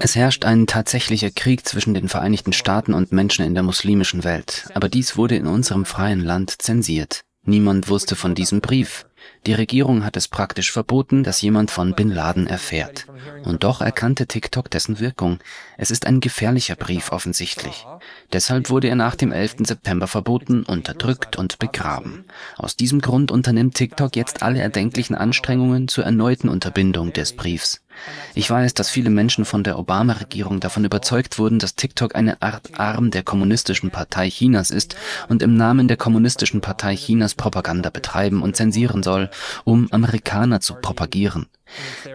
Es 0.00 0.16
herrscht 0.16 0.44
ein 0.46 0.66
tatsächlicher 0.66 1.30
Krieg 1.30 1.66
zwischen 1.66 1.92
den 1.92 2.08
Vereinigten 2.08 2.52
Staaten 2.52 2.94
und 2.94 3.12
Menschen 3.12 3.44
in 3.44 3.52
der 3.54 3.62
muslimischen 3.62 4.24
Welt, 4.24 4.68
aber 4.74 4.88
dies 4.88 5.16
wurde 5.18 5.36
in 5.36 5.46
unserem 5.46 5.84
freien 5.84 6.20
Land 6.20 6.62
zensiert. 6.62 7.20
Niemand 7.44 7.88
wusste 7.88 8.16
von 8.16 8.34
diesem 8.34 8.60
Brief. 8.60 9.06
Die 9.46 9.52
Regierung 9.52 10.04
hat 10.04 10.16
es 10.16 10.26
praktisch 10.26 10.72
verboten, 10.72 11.22
dass 11.22 11.40
jemand 11.40 11.70
von 11.70 11.94
Bin 11.94 12.10
Laden 12.10 12.48
erfährt. 12.48 13.06
Und 13.44 13.62
doch 13.62 13.80
erkannte 13.80 14.26
TikTok 14.26 14.68
dessen 14.68 14.98
Wirkung. 14.98 15.38
Es 15.78 15.92
ist 15.92 16.04
ein 16.04 16.18
gefährlicher 16.18 16.74
Brief 16.74 17.12
offensichtlich. 17.12 17.86
Deshalb 18.32 18.70
wurde 18.70 18.88
er 18.88 18.96
nach 18.96 19.14
dem 19.14 19.30
11. 19.30 19.58
September 19.60 20.08
verboten, 20.08 20.64
unterdrückt 20.64 21.36
und 21.36 21.60
begraben. 21.60 22.24
Aus 22.56 22.74
diesem 22.74 23.00
Grund 23.00 23.30
unternimmt 23.30 23.76
TikTok 23.76 24.16
jetzt 24.16 24.42
alle 24.42 24.60
erdenklichen 24.60 25.14
Anstrengungen 25.14 25.86
zur 25.86 26.04
erneuten 26.04 26.48
Unterbindung 26.48 27.12
des 27.12 27.34
Briefs. 27.34 27.85
Ich 28.34 28.50
weiß, 28.50 28.74
dass 28.74 28.90
viele 28.90 29.10
Menschen 29.10 29.44
von 29.44 29.64
der 29.64 29.78
Obama-Regierung 29.78 30.60
davon 30.60 30.84
überzeugt 30.84 31.38
wurden, 31.38 31.58
dass 31.58 31.74
TikTok 31.74 32.14
eine 32.14 32.42
Art 32.42 32.78
Arm 32.78 33.10
der 33.10 33.22
Kommunistischen 33.22 33.90
Partei 33.90 34.28
Chinas 34.28 34.70
ist 34.70 34.96
und 35.28 35.42
im 35.42 35.56
Namen 35.56 35.88
der 35.88 35.96
Kommunistischen 35.96 36.60
Partei 36.60 36.96
Chinas 36.96 37.34
Propaganda 37.34 37.90
betreiben 37.90 38.42
und 38.42 38.56
zensieren 38.56 39.02
soll, 39.02 39.30
um 39.64 39.90
Amerikaner 39.92 40.60
zu 40.60 40.74
propagieren. 40.74 41.46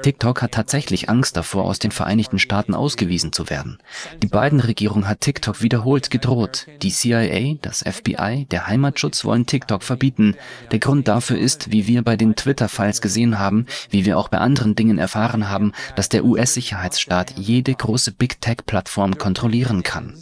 TikTok 0.01 0.41
hat 0.41 0.53
tatsächlich 0.53 1.10
Angst 1.10 1.38
davor, 1.38 1.65
aus 1.65 1.79
den 1.79 1.91
Vereinigten 1.91 2.39
Staaten 2.39 2.74
ausgewiesen 2.74 3.34
zu 3.34 3.50
werden. 3.50 3.77
Die 4.22 4.27
Biden-Regierung 4.27 5.08
hat 5.08 5.22
TikTok 5.22 5.62
wiederholt 5.62 6.10
gedroht. 6.10 6.67
Die 6.81 6.91
CIA, 6.91 7.55
das 7.62 7.84
FBI, 7.84 8.48
der 8.50 8.67
Heimatschutz 8.67 9.25
wollen 9.25 9.46
TikTok 9.46 9.84
verbieten. 9.84 10.36
Der 10.72 10.79
Grund 10.79 11.08
dafür 11.08 11.38
ist, 11.38 11.72
wie 11.72 11.88
wir 11.88 12.01
bei 12.03 12.15
den 12.15 12.36
Twitter-Files 12.36 13.01
gesehen 13.01 13.39
haben, 13.39 13.65
wie 13.89 14.05
wir 14.05 14.17
auch 14.17 14.29
bei 14.29 14.38
anderen 14.39 14.75
Dingen 14.75 14.98
erfahren 14.98 15.50
haben, 15.50 15.74
dass 15.96 16.10
der 16.10 16.25
US-Sicherheitsstaat 16.25 17.34
jede 17.38 17.74
große 17.74 18.13
Big-Tech-Plattform 18.13 19.17
kontrollieren 19.17 19.84
kann. 19.84 20.15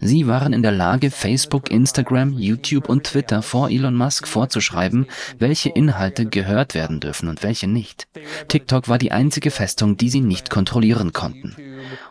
Sie 0.00 0.26
waren 0.26 0.52
in 0.52 0.62
der 0.62 0.72
Lage, 0.72 1.10
Facebook, 1.10 1.70
Instagram, 1.70 2.32
YouTube 2.32 2.88
und 2.88 3.04
Twitter 3.04 3.42
vor 3.42 3.68
Elon 3.68 3.94
Musk 3.94 4.26
vorzuschreiben, 4.26 5.06
welche 5.38 5.68
Inhalte 5.68 6.26
gehört 6.26 6.74
werden 6.74 7.00
dürfen 7.00 7.28
und 7.28 7.42
welche 7.42 7.66
nicht. 7.66 8.08
TikTok 8.48 8.88
war 8.88 8.98
die 8.98 9.12
einzige 9.12 9.50
Festung, 9.50 9.96
die 9.96 10.08
sie 10.08 10.22
nicht 10.22 10.48
kontrollieren 10.48 11.12
konnten. 11.12 11.54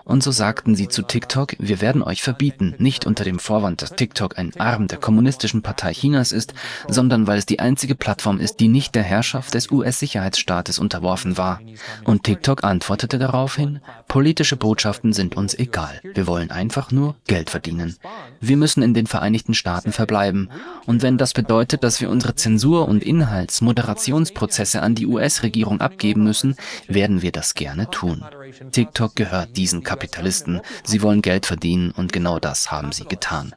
Und 0.04 0.24
so 0.24 0.32
sagten 0.32 0.76
sie 0.76 0.88
zu 0.88 1.02
TikTok, 1.02 1.56
wir 1.60 1.82
werden 1.82 2.04
euch 2.04 2.22
verbieten, 2.22 2.76
nicht 2.78 3.06
unter 3.06 3.24
dem 3.24 3.40
Vorwand, 3.40 3.82
dass 3.82 3.96
TikTok 3.96 4.38
ein 4.38 4.52
Arm 4.60 4.88
der 4.88 4.98
kommunistischen 4.98 5.62
Partei 5.62 5.94
Chinas 5.94 6.32
ist, 6.32 6.54
sondern 6.88 7.28
weil 7.28 7.38
es 7.38 7.46
die 7.46 7.60
einzige 7.60 7.96
Plattform 7.96 8.40
ist, 8.40 8.60
die 8.60 8.68
nicht 8.68 8.96
der 8.96 9.04
Herrschaft 9.04 9.54
des 9.54 9.72
US-Sicherheitsstaates 9.72 10.80
unterworfen 10.80 11.38
war. 11.38 11.62
Und 12.04 12.24
TikTok 12.24 12.64
antwortete 12.64 13.20
daraufhin, 13.20 13.80
politische 14.08 14.58
Botschaften 14.58 15.14
sind 15.14 15.36
uns 15.36 15.54
egal. 15.54 16.02
Wir 16.14 16.28
wollen 16.28 16.52
einfach 16.52 16.92
nur 16.92 17.16
Geld 17.28 17.50
verdienen. 17.50 17.96
Wir 18.40 18.58
müssen 18.58 18.84
in 18.84 18.94
den 18.94 19.08
Vereinigten 19.08 19.54
Staaten 19.54 19.92
verbleiben. 19.92 20.50
Und 20.86 21.02
wenn 21.02 21.18
das 21.18 21.34
bedeutet, 21.34 21.84
dass 21.84 22.02
wir 22.02 22.10
unsere 22.10 22.36
Zensur- 22.36 22.88
und 22.88 23.04
Inhaltsmoderationsprozesse 23.04 24.82
an 24.82 24.96
die 24.96 25.06
US-Regierung 25.08 25.82
abgeben 25.82 26.24
müssen, 26.24 26.56
werden 26.88 27.22
wir 27.22 27.32
das 27.32 27.54
gerne 27.54 27.90
tun. 27.90 28.24
TikTok 28.72 29.16
gehört 29.16 29.58
diesen 29.60 29.84
Kapitalisten. 29.84 30.62
Sie 30.86 31.02
wollen 31.02 31.22
Geld 31.22 31.46
verdienen 31.46 31.92
und 31.92 32.14
genau 32.14 32.40
das 32.40 32.72
haben 32.72 32.94
sie 32.94 33.04
getan. 33.04 33.54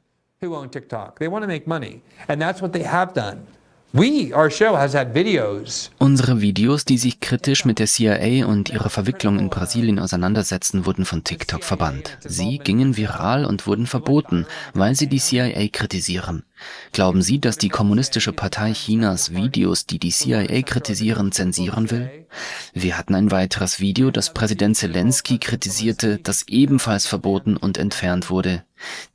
Unsere 5.98 6.40
Videos, 6.40 6.84
die 6.84 6.98
sich 6.98 7.20
kritisch 7.20 7.64
mit 7.64 7.78
der 7.78 7.86
CIA 7.86 8.46
und 8.46 8.70
ihrer 8.70 8.88
Verwicklung 8.88 9.38
in 9.38 9.50
Brasilien 9.50 9.98
auseinandersetzen, 10.00 10.86
wurden 10.86 11.04
von 11.04 11.22
TikTok 11.22 11.62
verbannt. 11.62 12.18
Sie 12.24 12.58
gingen 12.58 12.96
viral 12.96 13.44
und 13.44 13.66
wurden 13.66 13.86
verboten, 13.86 14.46
weil 14.72 14.96
sie 14.96 15.08
die 15.08 15.20
CIA 15.20 15.68
kritisieren. 15.70 16.42
Glauben 16.92 17.22
Sie, 17.22 17.40
dass 17.40 17.56
die 17.56 17.68
Kommunistische 17.68 18.32
Partei 18.32 18.72
Chinas 18.72 19.32
Videos, 19.34 19.86
die 19.86 19.98
die 19.98 20.10
CIA 20.10 20.62
kritisieren, 20.62 21.32
zensieren 21.32 21.90
will? 21.90 22.26
Wir 22.74 22.98
hatten 22.98 23.14
ein 23.14 23.30
weiteres 23.30 23.80
Video, 23.80 24.10
das 24.10 24.32
Präsident 24.32 24.76
Zelensky 24.76 25.38
kritisierte, 25.38 26.18
das 26.18 26.48
ebenfalls 26.48 27.06
verboten 27.06 27.56
und 27.56 27.78
entfernt 27.78 28.30
wurde. 28.30 28.64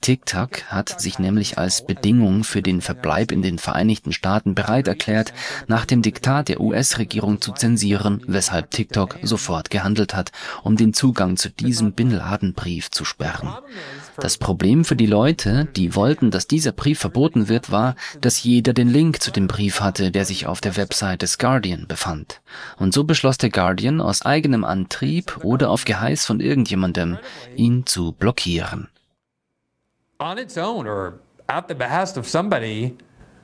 TikTok 0.02 0.64
hat 0.64 1.02
sich 1.02 1.20
nämlich 1.20 1.58
als 1.58 1.86
Bedingung 1.86 2.44
für 2.44 2.62
den 2.62 2.82
Verbleib 2.82 3.32
in 3.32 3.42
den 3.42 3.60
Vereinigten 3.60 4.14
Staaten 4.14 4.56
bereit 4.56 4.88
erklärt, 4.88 5.34
nach 5.68 5.86
dem 5.86 6.02
Diktat 6.02 6.50
der 6.50 6.62
US-Regierung 6.62 7.42
zu 7.42 7.52
zensieren, 7.52 8.22
weshalb 8.28 8.72
TikTok 8.72 9.18
sofort 9.24 9.70
gehandelt 9.70 10.16
hat, 10.16 10.32
um 10.64 10.78
den 10.78 10.94
Zugang 10.94 11.38
zu 11.38 11.50
diesem 11.50 11.94
Bin 11.94 12.12
Laden-Brief 12.12 12.92
zu 12.92 13.06
sperren. 13.06 13.50
Das 14.20 14.38
Problem 14.38 14.84
für 14.84 14.96
die 14.96 15.06
Leute, 15.06 15.66
die 15.76 15.96
wollten, 15.96 16.32
dass 16.32 16.48
dieser 16.48 16.72
Brief 16.72 17.00
verboten 17.00 17.50
wird, 17.50 17.72
war, 17.72 17.96
dass 18.20 18.44
jeder 18.44 18.74
den 18.74 18.90
Link 18.90 19.22
zu 19.22 19.32
dem 19.32 19.48
Brief 19.48 19.80
hatte, 19.80 20.10
der 20.10 20.26
sich 20.26 20.48
auf 20.48 20.60
der 20.60 20.76
Website 20.76 21.22
des 21.22 21.38
Guardian 21.38 21.86
befand. 21.88 22.42
Und 22.78 22.94
so 22.94 23.04
beschloss 23.04 23.38
der 23.38 23.52
Guardian 23.52 24.02
aus 24.02 24.24
eigenem 24.24 24.64
Antrieb 24.64 25.44
oder 25.44 25.70
auf 25.70 25.86
Geheiß 25.86 26.26
von 26.26 26.40
irgendjemandem, 26.40 27.20
ihn 27.56 27.86
zu 27.86 28.12
blockieren. 28.12 28.90
On 30.20 30.38
its 30.40 30.58
own 30.58 30.88
or 30.88 31.20
at 31.46 31.66
the 31.68 31.76
behest 31.76 32.18
of 32.18 32.28
somebody 32.28 32.98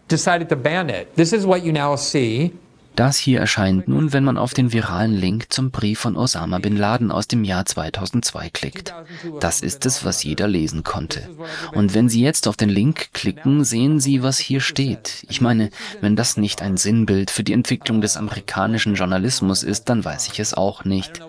decided 0.09 0.49
to 0.49 0.55
ban 0.55 0.89
it. 0.89 1.15
This 1.15 1.33
is 1.33 1.45
what 1.45 1.63
you 1.63 1.71
now 1.71 1.95
see 1.95 2.51
das 2.95 3.17
hier 3.17 3.39
erscheint 3.39 3.88
nun, 3.88 4.13
wenn 4.13 4.23
man 4.23 4.38
auf 4.38 4.53
den 4.53 4.71
viralen 4.71 5.13
Link 5.13 5.51
zum 5.51 5.71
Brief 5.71 6.00
von 6.00 6.15
Osama 6.15 6.59
bin 6.59 6.77
Laden 6.77 7.12
aus 7.12 7.27
dem 7.27 7.43
Jahr 7.43 7.65
2002 7.65 8.50
klickt. 8.50 8.93
Das 9.39 9.62
ist 9.62 9.85
es, 9.85 10.05
was 10.05 10.23
jeder 10.23 10.47
lesen 10.47 10.83
konnte. 10.83 11.29
Und 11.73 11.93
wenn 11.93 12.09
Sie 12.09 12.21
jetzt 12.21 12.47
auf 12.47 12.57
den 12.57 12.69
Link 12.69 13.09
klicken, 13.13 13.63
sehen 13.63 14.00
Sie, 14.00 14.21
was 14.21 14.38
hier 14.38 14.62
steht. 14.62 15.25
Ich 15.29 15.41
meine, 15.41 15.69
wenn 16.01 16.15
das 16.15 16.38
nicht 16.38 16.62
ein 16.62 16.77
Sinnbild 16.77 17.31
für 17.31 17.43
die 17.43 17.53
Entwicklung 17.53 18.01
des 18.01 18.17
amerikanischen 18.17 18.95
Journalismus 18.95 19.63
ist, 19.63 19.89
dann 19.89 20.05
weiß 20.05 20.27
ich 20.27 20.39
es 20.39 20.53
auch 20.53 20.85
nicht. 20.85 21.21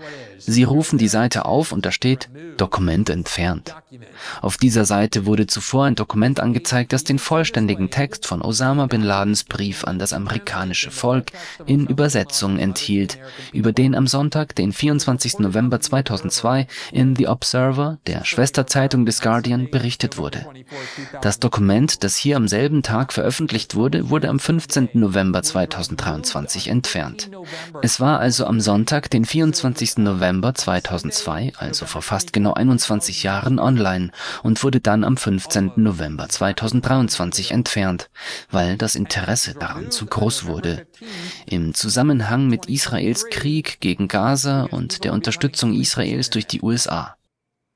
Sie 0.46 0.64
rufen 0.64 0.98
die 0.98 1.08
Seite 1.08 1.46
auf 1.46 1.72
und 1.72 1.86
da 1.86 1.92
steht 1.92 2.28
Dokument 2.56 3.08
entfernt. 3.08 3.74
Auf 4.42 4.56
dieser 4.56 4.84
Seite 4.84 5.26
wurde 5.26 5.46
zuvor 5.46 5.84
ein 5.84 5.94
Dokument 5.94 6.40
angezeigt, 6.40 6.92
das 6.92 7.04
den 7.04 7.18
vollständigen 7.18 7.90
Text 7.90 8.26
von 8.26 8.42
Osama 8.42 8.86
bin 8.86 9.02
Ladens 9.02 9.44
Brief 9.44 9.84
an 9.84 9.98
das 9.98 10.12
amerikanische 10.12 10.90
Volk 10.90 11.32
in 11.66 11.86
Übersetzung 11.86 12.58
enthielt, 12.58 13.18
über 13.52 13.72
den 13.72 13.94
am 13.94 14.06
Sonntag, 14.06 14.54
den 14.54 14.72
24. 14.72 15.38
November 15.38 15.80
2002 15.80 16.66
in 16.92 17.16
The 17.16 17.28
Observer, 17.28 17.98
der 18.06 18.24
Schwesterzeitung 18.24 19.06
des 19.06 19.20
Guardian, 19.20 19.70
berichtet 19.70 20.18
wurde. 20.18 20.44
Das 21.22 21.38
Dokument, 21.38 22.04
das 22.04 22.16
hier 22.16 22.36
am 22.36 22.48
selben 22.48 22.82
Tag 22.82 23.12
veröffentlicht 23.12 23.74
wurde, 23.74 24.10
wurde 24.10 24.28
am 24.28 24.38
15. 24.38 24.90
November 24.94 25.42
2023 25.42 26.68
entfernt. 26.68 27.30
Es 27.82 28.00
war 28.00 28.20
also 28.20 28.46
am 28.46 28.60
Sonntag, 28.60 29.10
den 29.10 29.24
24. 29.24 29.98
November 29.98 30.34
2002, 30.43 31.53
also 31.57 31.87
vor 31.87 32.03
fast 32.03 32.33
genau 32.33 32.55
21 32.55 33.23
Jahren, 33.23 33.59
online 33.59 34.11
und 34.43 34.62
wurde 34.62 34.81
dann 34.81 35.05
am 35.05 35.17
15. 35.17 35.73
November 35.76 36.29
2023 36.29 37.53
entfernt, 37.53 38.11
weil 38.50 38.76
das 38.76 38.97
Interesse 38.97 39.55
daran 39.55 39.91
zu 39.91 40.07
groß 40.07 40.47
wurde. 40.47 40.87
Im 41.47 41.75
Zusammenhang 41.75 42.49
mit 42.49 42.67
Israels 42.67 43.26
Krieg 43.31 43.81
gegen 43.81 44.09
Gaza 44.09 44.64
und 44.71 45.05
der 45.05 45.12
Unterstützung 45.12 45.75
Israels 45.75 46.31
durch 46.31 46.47
die 46.47 46.62
USA. 46.62 47.17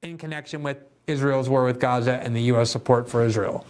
In 0.01 0.17
connection 0.19 0.65
with 0.65 0.77
Israel's 1.07 1.49
war 1.49 1.67
with 1.67 1.79
Gaza 1.79 2.19
and 2.19 2.37
the 2.37 2.53
US 2.53 2.71
support 2.71 3.09
for 3.09 3.25
Israel. 3.25 3.63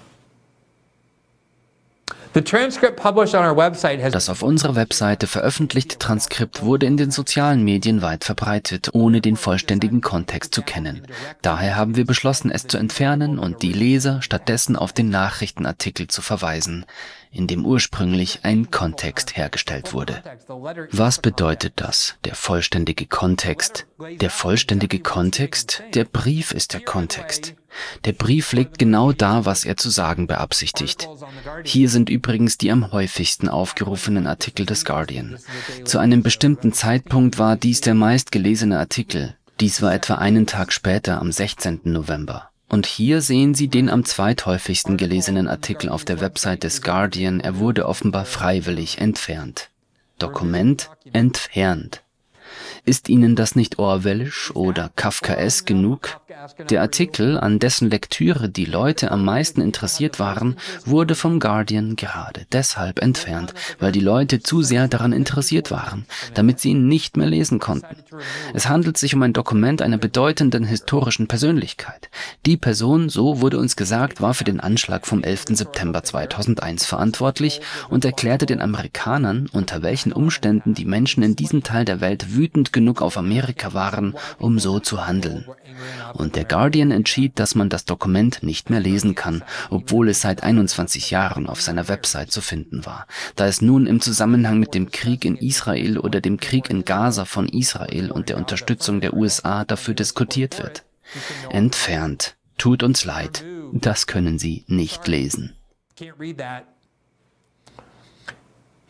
Das 4.12 4.28
auf 4.28 4.42
unserer 4.42 4.76
Webseite 4.76 5.26
veröffentlichte 5.26 5.99
Transkript 5.99 6.62
wurde 6.62 6.87
in 6.87 6.97
den 6.97 7.11
sozialen 7.11 7.64
Medien 7.64 8.02
weit 8.02 8.25
verbreitet, 8.25 8.90
ohne 8.92 9.20
den 9.20 9.37
vollständigen 9.37 10.00
Kontext 10.00 10.54
zu 10.54 10.62
kennen. 10.62 11.02
Daher 11.42 11.76
haben 11.76 11.97
wir 11.97 12.04
beschlossen, 12.04 12.50
es 12.50 12.66
zu 12.66 12.78
entfernen 12.78 13.38
und 13.38 13.62
die 13.62 13.73
Leser 13.73 14.23
stattdessen 14.23 14.76
auf 14.76 14.92
den 14.92 15.08
Nachrichtenartikel 15.08 16.08
zu 16.08 16.23
verweisen 16.23 16.85
in 17.30 17.47
dem 17.47 17.64
ursprünglich 17.66 18.40
ein 18.42 18.70
Kontext 18.70 19.37
hergestellt 19.37 19.92
wurde. 19.92 20.23
Was 20.92 21.18
bedeutet 21.18 21.75
das, 21.76 22.16
der 22.25 22.35
vollständige 22.35 23.06
Kontext? 23.06 23.87
Der 24.20 24.30
vollständige 24.30 25.00
Kontext? 25.00 25.82
Der 25.94 26.04
Brief 26.04 26.52
ist 26.52 26.73
der 26.73 26.80
Kontext. 26.80 27.54
Der 28.04 28.12
Brief 28.12 28.52
legt 28.52 28.78
genau 28.78 29.12
da, 29.12 29.44
was 29.44 29.64
er 29.64 29.76
zu 29.76 29.90
sagen 29.90 30.26
beabsichtigt. 30.26 31.08
Hier 31.64 31.88
sind 31.88 32.11
übrigens 32.11 32.58
die 32.58 32.70
am 32.70 32.92
häufigsten 32.92 33.49
aufgerufenen 33.49 34.26
Artikel 34.26 34.66
des 34.66 34.85
Guardian. 34.85 35.38
Zu 35.85 35.99
einem 35.99 36.23
bestimmten 36.23 36.73
Zeitpunkt 36.73 37.38
war 37.38 37.56
dies 37.56 37.80
der 37.80 37.94
meistgelesene 37.94 38.78
Artikel. 38.78 39.37
Dies 39.61 39.82
war 39.82 39.92
etwa 39.92 40.14
einen 40.14 40.47
Tag 40.47 40.73
später, 40.73 41.20
am 41.20 41.32
16. 41.32 41.80
November. 41.85 42.50
Und 42.68 42.87
hier 42.87 43.22
sehen 43.22 43.54
Sie 43.54 43.68
den 43.68 43.88
am 43.88 44.04
zweithäufigsten 44.04 44.96
gelesenen 44.96 45.48
Artikel 45.48 45.88
auf 45.88 46.04
der 46.04 46.20
Website 46.20 46.64
des 46.64 46.82
Guardian. 46.82 47.40
Er 47.40 47.58
wurde 47.58 47.87
offenbar 47.87 48.26
freiwillig 48.26 48.98
entfernt. 48.98 49.70
Dokument 50.18 50.90
entfernt. 51.12 52.02
Ist 52.88 53.11
Ihnen 53.11 53.37
das 53.37 53.54
nicht 53.54 53.78
orwellisch 53.78 54.50
oder 54.57 54.90
kafkaesk 54.97 55.66
genug? 55.66 56.18
Der 56.71 56.80
Artikel, 56.80 57.38
an 57.38 57.59
dessen 57.59 57.90
Lektüre 57.90 58.49
die 58.49 58.64
Leute 58.64 59.11
am 59.11 59.26
meisten 59.26 59.61
interessiert 59.61 60.18
waren, 60.18 60.57
wurde 60.87 61.14
vom 61.14 61.38
Guardian 61.38 61.97
gerade 61.97 62.47
deshalb 62.50 63.02
entfernt, 63.02 63.52
weil 63.78 63.92
die 63.92 64.00
Leute 64.00 64.42
zu 64.42 64.62
sehr 64.62 64.88
daran 64.88 65.12
interessiert 65.12 65.71
waren, 65.71 66.07
damit 66.33 66.61
sie 66.61 66.71
ihn 66.71 66.88
nicht 66.88 67.18
mehr 67.18 67.26
lesen 67.26 67.59
konnten. 67.59 67.97
Es 68.54 68.71
handelt 68.71 68.97
sich 68.97 69.14
um 69.14 69.23
ein 69.23 69.35
Dokument 69.35 69.83
einer 69.83 69.99
bedeutenden 69.99 70.64
historischen 70.64 71.26
Persönlichkeit. 71.26 72.09
Die 72.47 72.57
Person, 72.57 73.11
so 73.11 73.42
wurde 73.42 73.59
uns 73.59 73.76
gesagt, 73.76 74.23
war 74.23 74.33
für 74.33 74.45
den 74.45 74.61
Anschlag 74.61 75.07
vom 75.07 75.23
11. 75.23 75.47
September 75.50 76.02
2001 76.02 76.87
verantwortlich 76.87 77.61
und 77.90 78.07
erklärte 78.07 78.47
den 78.47 78.62
Amerikanern, 78.62 79.50
unter 79.52 79.83
welchen 79.83 80.12
Umständen 80.12 80.73
die 80.73 80.87
Menschen 80.87 81.23
in 81.23 81.37
diesem 81.37 81.62
Teil 81.62 81.85
der 81.85 82.00
Welt 82.00 82.35
wütend 82.35 82.73
genug 82.78 83.02
auf 83.02 83.18
Amerika 83.18 83.75
waren, 83.75 84.14
um 84.38 84.61
so 84.61 84.78
zu 84.78 85.04
handeln. 85.04 85.44
Und 86.14 86.37
der 86.37 86.44
Guardian 86.44 86.92
entschied, 86.92 87.40
dass 87.40 87.56
man 87.56 87.68
das 87.68 87.85
Dokument 87.85 88.44
nicht 88.44 88.70
mehr 88.70 88.78
lesen 88.78 89.16
kann, 89.16 89.42
obwohl 89.68 90.08
es 90.08 90.20
seit 90.20 90.44
21 90.44 91.11
Jahren 91.11 91.49
auf 91.49 91.61
seiner 91.61 91.88
Website 91.88 92.30
zu 92.30 92.40
finden 92.40 92.87
war, 92.87 93.08
da 93.35 93.47
es 93.49 93.61
nun 93.61 93.88
im 93.88 94.00
Zusammenhang 94.00 94.61
mit 94.61 94.75
dem 94.75 94.92
Krieg 94.92 95.25
in 95.25 95.37
Israel 95.37 95.99
oder 95.99 96.20
dem 96.20 96.38
Krieg 96.38 96.70
in 96.70 96.85
Gaza 96.85 97.25
von 97.25 97.49
Israel 97.49 98.12
und 98.12 98.28
der 98.28 98.37
Unterstützung 98.37 99.00
der 99.00 99.14
USA 99.14 99.64
dafür 99.64 99.94
diskutiert 99.94 100.62
wird. 100.62 100.85
Entfernt. 101.50 102.37
Tut 102.58 102.85
uns 102.85 103.04
leid. 103.04 103.44
Das 103.73 104.06
können 104.06 104.38
Sie 104.38 104.64
nicht 104.68 105.08
lesen. 105.08 105.56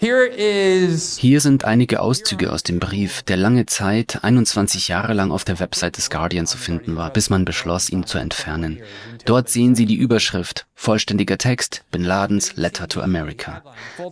Hier 0.01 1.41
sind 1.41 1.65
einige 1.65 2.01
Auszüge 2.01 2.53
aus 2.53 2.63
dem 2.63 2.79
Brief, 2.79 3.25
der 3.25 3.37
lange 3.37 3.67
Zeit, 3.67 4.23
21 4.23 4.87
Jahre 4.87 5.13
lang 5.13 5.33
auf 5.33 5.45
der 5.45 5.59
Website 5.59 5.97
des 5.97 6.09
Guardian 6.09 6.47
zu 6.47 6.57
finden 6.57 6.95
war, 6.95 7.13
bis 7.13 7.31
man 7.31 7.45
beschloss, 7.45 7.91
ihn 7.91 8.07
zu 8.07 8.19
entfernen. 8.19 8.79
Dort 9.25 9.49
sehen 9.49 9.75
Sie 9.75 9.87
die 9.87 9.97
Überschrift 9.97 10.67
Vollständiger 10.75 11.39
Text 11.39 11.85
Bin 11.91 12.05
Ladens 12.05 12.55
Letter 12.55 12.87
to 12.89 13.01
America. 13.01 13.63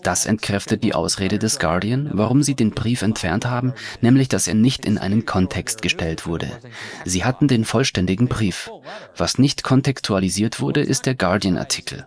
Das 0.03 0.27
entkräftet 0.27 0.83
die 0.83 0.95
Ausrede 0.95 1.39
des 1.39 1.61
Guardian, 1.61 2.11
warum 2.13 2.43
sie 2.43 2.57
den 2.57 2.73
Brief 2.73 3.03
entfernt 3.03 3.47
haben, 3.47 3.73
nämlich 4.01 4.29
dass 4.29 4.49
er 4.49 4.55
nicht 4.55 4.85
in 4.85 4.99
einen 4.99 5.27
Kontext 5.27 5.81
gestellt 5.81 6.27
wurde. 6.27 6.51
Sie 7.05 7.25
hatten 7.25 7.47
den 7.47 7.65
vollständigen 7.65 8.27
Brief. 8.27 8.69
Was 9.17 9.39
nicht 9.39 9.63
kontextualisiert 9.63 10.61
wurde, 10.61 10.81
ist 10.81 11.07
der 11.07 11.15
Guardian-Artikel. 11.15 12.05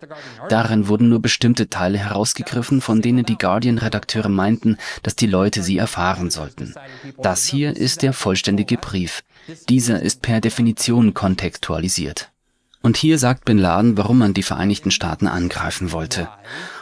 Darin 0.49 0.87
wurden 0.89 1.07
nur 1.07 1.21
bestimmte 1.21 1.69
Teile 1.69 1.97
herausgegriffen, 1.97 2.81
von 2.81 3.01
denen 3.01 3.25
die 3.25 3.37
Guardian-Redakteure 3.37 4.29
meinten, 4.29 4.77
dass 5.03 5.15
die 5.15 5.27
Leute 5.27 5.63
sie 5.63 5.77
erfahren 5.77 6.29
sollten. 6.29 6.75
Das 7.17 7.45
hier 7.45 7.75
ist 7.75 8.01
der 8.01 8.11
vollständige 8.11 8.77
Brief. 8.77 9.23
Dieser 9.69 10.01
ist 10.01 10.21
per 10.21 10.41
Definition 10.41 11.13
kontextualisiert. 11.13 12.31
Und 12.81 12.95
hier 12.95 13.17
sagt 13.17 13.43
Bin 13.43 13.57
Laden, 13.57 13.97
warum 13.97 14.19
man 14.19 14.33
die 14.33 14.43
Vereinigten 14.43 14.89
Staaten 14.89 15.27
angreifen 15.27 15.91
wollte. 15.91 16.29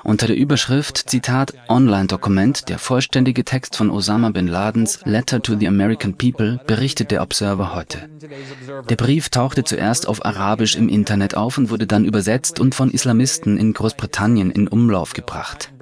Unter 0.03 0.27
der 0.27 0.37
Überschrift 0.37 1.09
Zitat 1.09 1.55
Online-Dokument, 1.69 2.69
der 2.69 2.77
vollständige 2.77 3.43
Text 3.43 3.75
von 3.75 3.89
Osama 3.89 4.29
Bin 4.29 4.47
Ladens 4.47 4.99
Letter 5.05 5.41
to 5.41 5.57
the 5.57 5.67
American 5.67 6.15
People 6.15 6.59
berichtet 6.67 7.09
der 7.09 7.23
Observer 7.23 7.73
heute. 7.73 8.09
Der 8.89 8.95
Brief 8.95 9.29
tauchte 9.29 9.63
zuerst 9.63 10.07
auf 10.07 10.23
Arabisch 10.23 10.75
im 10.75 10.87
Internet 10.87 11.35
auf 11.35 11.57
und 11.57 11.71
wurde 11.71 11.87
dann 11.87 12.05
übersetzt 12.05 12.59
und 12.59 12.75
von 12.75 12.91
Islamisten 12.91 13.57
in 13.57 13.73
Großbritannien 13.73 14.51
in 14.51 14.67
Umlauf 14.67 15.13
gebracht. 15.13 15.73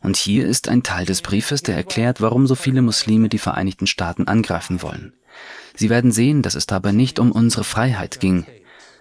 Und 0.00 0.16
hier 0.16 0.46
ist 0.46 0.68
ein 0.68 0.82
Teil 0.82 1.06
des 1.06 1.22
Briefes, 1.22 1.62
der 1.62 1.74
erklärt, 1.74 2.20
warum 2.20 2.46
so 2.46 2.54
viele 2.54 2.82
Muslime 2.82 3.30
die 3.30 3.38
Vereinigten 3.38 3.86
Staaten 3.86 4.28
angreifen 4.28 4.82
wollen. 4.82 5.14
Sie 5.74 5.90
werden 5.90 6.12
sehen, 6.12 6.42
dass 6.42 6.54
es 6.54 6.66
dabei 6.66 6.92
nicht 6.92 7.18
um 7.18 7.32
unsere 7.32 7.64
Freiheit 7.64 8.20
ging, 8.20 8.44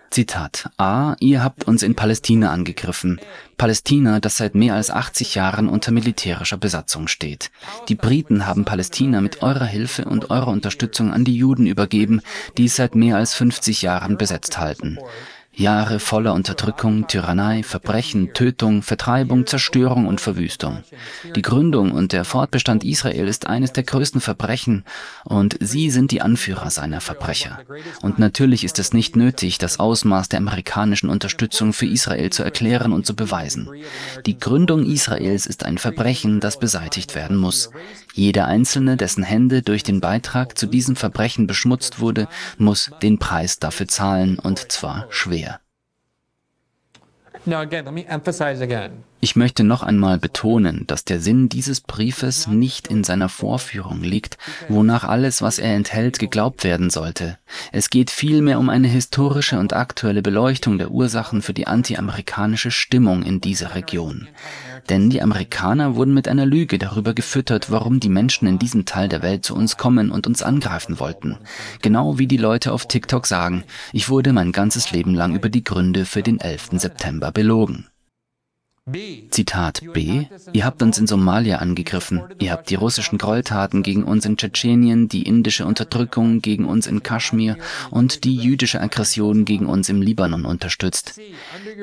Zitat 0.09 0.69
A. 0.77 1.15
Ihr 1.19 1.43
habt 1.43 1.65
uns 1.65 1.83
in 1.83 1.95
Palästina 1.95 2.51
angegriffen. 2.51 3.19
Palästina, 3.57 4.19
das 4.19 4.37
seit 4.37 4.55
mehr 4.55 4.75
als 4.75 4.89
80 4.89 5.35
Jahren 5.35 5.67
unter 5.67 5.91
militärischer 5.91 6.57
Besatzung 6.57 7.07
steht. 7.07 7.51
Die 7.89 7.95
Briten 7.95 8.45
haben 8.45 8.65
Palästina 8.65 9.21
mit 9.21 9.43
eurer 9.43 9.65
Hilfe 9.65 10.05
und 10.05 10.29
eurer 10.29 10.47
Unterstützung 10.47 11.11
an 11.11 11.23
die 11.23 11.35
Juden 11.35 11.67
übergeben, 11.67 12.21
die 12.57 12.65
es 12.65 12.75
seit 12.75 12.95
mehr 12.95 13.17
als 13.17 13.33
50 13.33 13.81
Jahren 13.81 14.17
besetzt 14.17 14.57
halten. 14.57 14.97
Jahre 15.57 15.99
voller 15.99 16.33
Unterdrückung, 16.33 17.07
Tyrannei, 17.07 17.63
Verbrechen, 17.63 18.33
Tötung, 18.33 18.83
Vertreibung, 18.83 19.47
Zerstörung 19.47 20.05
und 20.05 20.21
Verwüstung. 20.21 20.83
Die 21.35 21.41
Gründung 21.41 21.91
und 21.91 22.13
der 22.13 22.25
Fortbestand 22.25 22.83
Israel 22.83 23.27
ist 23.27 23.47
eines 23.47 23.73
der 23.73 23.83
größten 23.83 24.21
Verbrechen 24.21 24.85
und 25.23 25.57
sie 25.59 25.89
sind 25.89 26.11
die 26.11 26.21
Anführer 26.21 26.69
seiner 26.69 27.01
Verbrecher. 27.01 27.59
Und 28.03 28.19
natürlich 28.19 28.63
ist 28.63 28.77
es 28.77 28.93
nicht 28.93 29.15
nötig, 29.15 29.57
das 29.57 29.79
Ausmaß 29.79 30.29
der 30.29 30.39
amerikanischen 30.39 31.09
Unterstützung 31.09 31.73
für 31.73 31.87
Israel 31.87 32.29
zu 32.29 32.43
erklären 32.43 32.93
und 32.93 33.07
zu 33.07 33.15
beweisen. 33.15 33.67
Die 34.27 34.37
Gründung 34.37 34.85
Israels 34.85 35.47
ist 35.47 35.65
ein 35.65 35.79
Verbrechen, 35.79 36.39
das 36.39 36.59
beseitigt 36.59 37.15
werden 37.15 37.37
muss. 37.37 37.71
Jeder 38.17 38.47
Einzelne, 38.47 38.97
dessen 38.97 39.21
Hände 39.21 39.61
durch 39.61 39.83
den 39.83 40.01
Beitrag 40.01 40.57
zu 40.57 40.65
diesem 40.65 40.95
Verbrechen 40.95 41.45
beschmutzt 41.45 41.99
wurde, 41.99 42.27
muss 42.57 42.89
den 43.03 43.19
Preis 43.19 43.59
dafür 43.59 43.87
zahlen 43.87 44.39
und 44.39 44.71
zwar 44.71 45.05
schwer. 45.11 45.59
Ich 49.27 49.35
möchte 49.35 49.65
noch 49.65 49.83
einmal 49.83 50.19
betonen, 50.19 50.85
dass 50.87 51.03
der 51.03 51.19
Sinn 51.19 51.49
dieses 51.49 51.81
Briefes 51.81 52.47
nicht 52.47 52.87
in 52.87 53.03
seiner 53.03 53.27
Vorführung 53.27 54.01
liegt, 54.01 54.37
wonach 54.69 55.03
alles, 55.03 55.41
was 55.41 55.59
er 55.59 55.75
enthält, 55.75 56.17
geglaubt 56.17 56.63
werden 56.63 56.89
sollte. 56.89 57.37
Es 57.73 57.89
geht 57.89 58.09
vielmehr 58.09 58.57
um 58.57 58.69
eine 58.69 58.87
historische 58.87 59.59
und 59.59 59.73
aktuelle 59.73 60.21
Beleuchtung 60.21 60.77
der 60.77 60.91
Ursachen 60.91 61.41
für 61.41 61.53
die 61.53 61.67
anti-amerikanische 61.67 62.71
Stimmung 62.71 63.21
in 63.21 63.41
dieser 63.41 63.75
Region. 63.75 64.29
Denn 64.87 65.09
die 65.09 65.21
Amerikaner 65.21 65.97
wurden 65.97 66.13
mit 66.13 66.29
einer 66.29 66.45
Lüge 66.45 66.77
darüber 66.77 67.13
gefüttert, 67.13 67.69
warum 67.69 67.99
die 67.99 68.07
Menschen 68.07 68.47
in 68.47 68.59
diesem 68.59 68.85
Teil 68.85 69.09
der 69.09 69.23
Welt 69.23 69.43
zu 69.43 69.55
uns 69.55 69.75
kommen 69.75 70.09
und 70.09 70.25
uns 70.25 70.41
angreifen 70.41 71.01
wollten. 71.01 71.37
Genau 71.81 72.17
wie 72.17 72.27
die 72.27 72.37
Leute 72.37 72.71
auf 72.71 72.85
TikTok 72.85 73.27
sagen, 73.27 73.65
ich 73.91 74.07
wurde 74.07 74.31
mein 74.31 74.53
ganzes 74.53 74.91
Leben 74.91 75.13
lang 75.13 75.35
über 75.35 75.49
die 75.49 75.65
Gründe 75.65 76.05
für 76.05 76.23
den 76.23 76.39
11. 76.39 76.79
September 76.79 77.33
belogen. 77.33 77.87
Zitat 79.31 79.81
B. 79.93 80.27
Ihr 80.53 80.63
habt 80.63 80.81
uns 80.81 80.97
in 80.97 81.07
Somalia 81.07 81.57
angegriffen. 81.57 82.23
Ihr 82.39 82.53
habt 82.53 82.69
die 82.69 82.75
russischen 82.75 83.17
Gräueltaten 83.17 83.83
gegen 83.83 84.05
uns 84.05 84.25
in 84.25 84.37
Tschetschenien, 84.37 85.09
die 85.09 85.23
indische 85.23 85.65
Unterdrückung 85.65 86.41
gegen 86.41 86.63
uns 86.63 86.87
in 86.87 87.03
Kaschmir 87.03 87.57
und 87.91 88.23
die 88.23 88.37
jüdische 88.37 88.79
Aggression 88.79 89.43
gegen 89.43 89.65
uns 89.65 89.89
im 89.89 90.01
Libanon 90.01 90.45
unterstützt. 90.45 91.19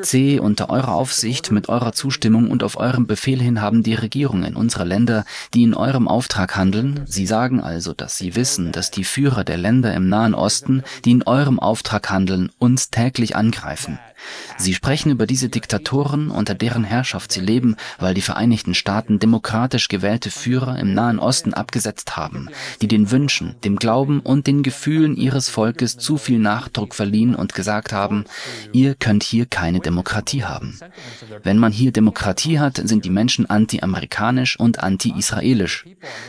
C. 0.01 0.39
Unter 0.39 0.71
eurer 0.71 0.95
Aufsicht, 0.95 1.51
mit 1.51 1.69
eurer 1.69 1.93
Zustimmung 1.93 2.51
und 2.51 2.63
auf 2.63 2.79
eurem 2.79 3.07
Befehl 3.07 3.41
hin 3.41 3.61
haben 3.61 3.83
die 3.83 3.95
Regierungen 3.95 4.57
unserer 4.57 4.87
Länder, 4.87 5.27
die 5.53 5.63
in 5.63 5.75
eurem 5.75 6.09
Auftrag 6.09 6.57
handeln, 6.57 7.03
sie 7.05 7.27
sagen 7.27 7.61
also, 7.61 7.93
dass 7.93 8.17
sie 8.17 8.35
wissen, 8.35 8.73
dass 8.73 8.91
die 8.91 9.05
Führer 9.05 9.45
der 9.45 9.59
Länder 9.59 9.93
im 9.93 10.09
Nahen 10.09 10.35
Osten, 10.35 10.83
die 11.05 11.11
in 11.11 11.23
eurem 11.23 11.61
Auftrag 11.61 12.11
handeln, 12.11 12.51
uns 12.59 12.89
täglich 12.91 13.37
angreifen. 13.37 13.99
Sie 14.57 14.75
sprechen 14.75 15.11
über 15.11 15.27
diese 15.27 15.49
Diktatoren, 15.49 16.31
unter 16.31 16.55
deren 16.55 16.85
Herrschaft 16.85 17.33
sie 17.33 17.41
leben, 17.41 17.77
weil 17.99 18.15
die 18.15 18.21
Vereinigten 18.21 18.75
Staaten 18.75 19.19
demokratisch 19.19 19.89
gewählte 19.89 20.31
Führer 20.31 20.79
im 20.79 20.95
Nahen 20.95 21.19
Osten 21.19 21.55
abgesetzt 21.55 22.17
haben, 22.17 22.49
die 22.81 22.89
den 22.89 23.11
Wünschen, 23.11 23.57
dem 23.65 23.77
Glauben 23.77 24.21
und 24.21 24.47
den 24.47 24.63
Gefühlen 24.63 25.17
ihres 25.17 25.49
Volkes 25.49 25.97
zu 25.97 26.19
viel 26.19 26.39
Nachdruck 26.39 26.95
verliehen 26.95 27.35
und 27.35 27.55
gesagt 27.55 27.93
haben, 27.93 28.25
ihr 28.73 28.95
könnt 28.95 29.23
hier 29.23 29.47
keine 29.47 29.81
Demokratie 29.81 30.45
haben. 30.45 30.79
Wenn 31.43 31.59
man 31.59 31.73
hier 31.73 31.93
Demokratie 31.93 32.59
hat, 32.59 32.81
sind 32.85 33.05
die 33.05 33.11
Menschen 33.11 33.49
anti-amerikanisch 33.49 34.59
und 34.59 34.83
anti-israelisch. 34.83 35.85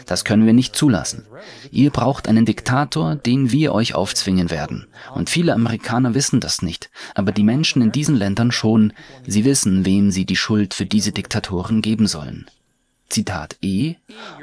Das 0.05 0.25
können 0.25 0.45
wir 0.45 0.53
nicht 0.53 0.75
zulassen. 0.75 1.25
Ihr 1.71 1.89
braucht 1.89 2.27
einen 2.27 2.45
Diktator, 2.45 3.15
den 3.15 3.51
wir 3.51 3.73
euch 3.73 3.95
aufzwingen 3.95 4.49
werden. 4.49 4.88
Und 5.13 5.29
viele 5.29 5.53
Amerikaner 5.53 6.13
wissen 6.13 6.39
das 6.39 6.62
nicht, 6.62 6.89
aber 7.13 7.31
die 7.31 7.43
Menschen 7.43 7.81
in 7.86 7.91
diesen 7.91 8.15
Ländern 8.15 8.52
schon, 8.52 8.93
sie 9.26 9.45
wissen, 9.45 9.86
wem 9.86 10.12
sie 10.12 10.26
die 10.26 10.36
Schuld 10.36 10.74
für 10.74 10.86
diese 10.86 11.12
Diktatoren 11.12 11.82
geben 11.82 12.08
sollen. 12.08 12.48
Zitat 13.10 13.58
E. 13.62 13.95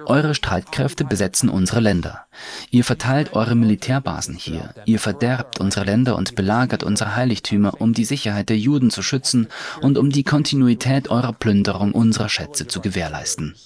Eure 0.06 0.36
Streitkräfte 0.36 1.04
besetzen 1.04 1.48
unsere 1.48 1.80
Länder. 1.80 2.26
Ihr 2.70 2.84
verteilt 2.84 3.34
eure 3.34 3.56
Militärbasen 3.56 4.36
hier. 4.36 4.72
Ihr 4.84 5.00
verderbt 5.00 5.58
unsere 5.58 5.84
Länder 5.84 6.16
und 6.16 6.36
belagert 6.36 6.84
unsere 6.84 7.16
Heiligtümer, 7.16 7.80
um 7.80 7.92
die 7.92 8.04
Sicherheit 8.04 8.48
der 8.48 8.58
Juden 8.58 8.90
zu 8.90 9.02
schützen 9.02 9.48
und 9.80 9.98
um 9.98 10.10
die 10.10 10.22
Kontinuität 10.22 11.10
eurer 11.10 11.32
Plünderung 11.32 11.92
unserer 11.92 12.28
Schätze 12.28 12.68
zu 12.68 12.80
gewährleisten. 12.80 13.56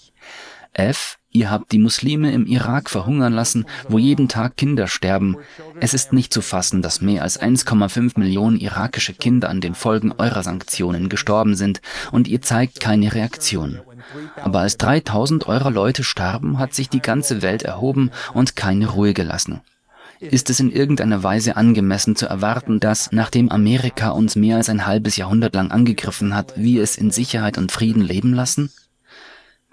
F. 0.73 1.19
Ihr 1.37 1.51
habt 1.51 1.71
die 1.71 1.79
Muslime 1.79 2.33
im 2.33 2.47
Irak 2.47 2.89
verhungern 2.89 3.35
lassen, 3.35 3.67
wo 3.91 3.99
jeden 3.99 4.27
Tag 4.27 4.57
Kinder 4.57 4.89
sterben. 4.89 5.37
Es 5.81 5.93
ist 5.93 6.15
nicht 6.15 6.33
zu 6.33 6.41
fassen, 6.41 6.81
dass 6.81 7.03
mehr 7.03 7.23
als 7.23 7.39
1,5 7.39 8.19
Millionen 8.19 8.57
irakische 8.57 9.13
Kinder 9.13 9.51
an 9.51 9.61
den 9.61 9.75
Folgen 9.75 10.15
eurer 10.17 10.43
Sanktionen 10.43 11.11
gestorben 11.11 11.55
sind 11.55 11.83
und 12.11 12.27
ihr 12.27 12.41
zeigt 12.41 12.81
keine 12.81 13.13
Reaktion. 13.13 13.83
Aber 14.43 14.61
als 14.61 14.79
3000 14.79 15.47
eurer 15.47 15.71
Leute 15.71 16.05
starben, 16.05 16.59
hat 16.59 16.73
sich 16.73 16.89
die 16.89 17.03
ganze 17.03 17.43
Welt 17.43 17.65
erhoben 17.65 18.13
und 18.33 18.57
keine 18.57 18.89
Ruhe 18.89 19.13
gelassen. 19.13 19.61
Ist 20.21 20.49
es 20.49 20.59
in 20.59 20.73
irgendeiner 20.73 21.23
Weise 21.23 21.59
angemessen 21.59 22.17
zu 22.17 22.25
erwarten, 22.25 22.81
dass, 22.81 23.13
nachdem 23.13 23.51
Amerika 23.51 24.09
uns 24.09 24.37
mehr 24.37 24.57
als 24.57 24.71
ein 24.71 24.87
halbes 24.87 25.17
Jahrhundert 25.17 25.55
lang 25.55 25.71
angegriffen 25.71 26.35
hat, 26.35 26.55
wir 26.57 26.83
es 26.83 26.97
in 26.97 27.11
Sicherheit 27.11 27.59
und 27.59 27.73
Frieden 27.73 28.01
leben 28.01 28.33
lassen? 28.33 28.71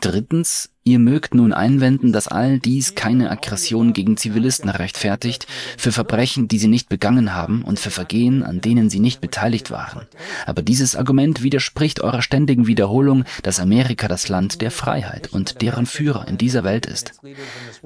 Drittens, 0.01 0.72
ihr 0.83 0.99
mögt 0.99 1.33
nun 1.33 1.53
einwenden, 1.53 2.11
dass 2.11 2.27
all 2.27 2.59
dies 2.59 2.95
keine 2.95 3.31
Aggression 3.31 3.93
gegen 3.93 4.17
Zivilisten 4.17 4.69
rechtfertigt, 4.69 5.47
für 5.77 5.91
Verbrechen, 5.91 6.47
die 6.47 6.59
sie 6.59 6.67
nicht 6.67 6.89
begangen 6.89 7.33
haben 7.33 7.63
und 7.63 7.79
für 7.79 7.89
Vergehen, 7.89 8.43
an 8.43 8.61
denen 8.61 8.89
sie 8.89 8.99
nicht 8.99 9.21
beteiligt 9.21 9.71
waren. 9.71 10.07
Aber 10.45 10.61
dieses 10.61 10.95
Argument 10.95 11.43
widerspricht 11.43 12.01
eurer 12.01 12.21
ständigen 12.21 12.67
Wiederholung, 12.67 13.23
dass 13.43 13.59
Amerika 13.59 14.07
das 14.07 14.29
Land 14.29 14.61
der 14.61 14.71
Freiheit 14.71 15.27
und 15.31 15.61
deren 15.61 15.85
Führer 15.85 16.27
in 16.27 16.37
dieser 16.37 16.63
Welt 16.63 16.85
ist. 16.85 17.13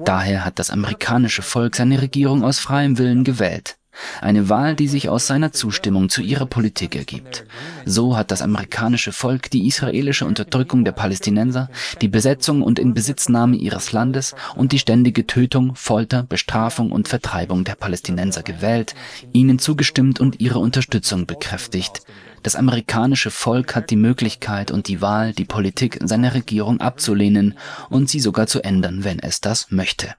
Daher 0.04 0.44
hat 0.44 0.58
das 0.58 0.70
amerikanische 0.70 1.42
Volk 1.42 1.76
seine 1.76 2.02
Regierung 2.02 2.44
aus 2.44 2.58
freiem 2.58 2.98
Willen 2.98 3.24
gewählt. 3.24 3.77
Eine 4.20 4.48
Wahl, 4.48 4.74
die 4.74 4.88
sich 4.88 5.08
aus 5.08 5.26
seiner 5.26 5.52
Zustimmung 5.52 6.08
zu 6.08 6.22
ihrer 6.22 6.46
Politik 6.46 6.96
ergibt. 6.96 7.44
So 7.84 8.16
hat 8.16 8.30
das 8.30 8.42
amerikanische 8.42 9.12
Volk 9.12 9.50
die 9.50 9.66
israelische 9.66 10.24
Unterdrückung 10.24 10.84
der 10.84 10.92
Palästinenser, 10.92 11.70
die 12.00 12.08
Besetzung 12.08 12.62
und 12.62 12.78
Inbesitznahme 12.78 13.56
ihres 13.56 13.92
Landes 13.92 14.34
und 14.54 14.72
die 14.72 14.78
ständige 14.78 15.26
Tötung, 15.26 15.74
Folter, 15.74 16.22
Bestrafung 16.22 16.92
und 16.92 17.08
Vertreibung 17.08 17.64
der 17.64 17.74
Palästinenser 17.74 18.42
gewählt, 18.42 18.94
ihnen 19.32 19.58
zugestimmt 19.58 20.20
und 20.20 20.40
ihre 20.40 20.58
Unterstützung 20.58 21.26
bekräftigt. 21.26 22.02
Das 22.42 22.56
amerikanische 22.56 23.30
Volk 23.30 23.74
hat 23.74 23.90
die 23.90 23.96
Möglichkeit 23.96 24.70
und 24.70 24.88
die 24.88 25.00
Wahl, 25.00 25.32
die 25.32 25.44
Politik 25.44 25.98
seiner 26.04 26.34
Regierung 26.34 26.80
abzulehnen 26.80 27.58
und 27.90 28.08
sie 28.08 28.20
sogar 28.20 28.46
zu 28.46 28.62
ändern, 28.62 29.04
wenn 29.04 29.18
es 29.18 29.40
das 29.40 29.70
möchte. 29.70 30.14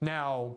Now 0.00 0.56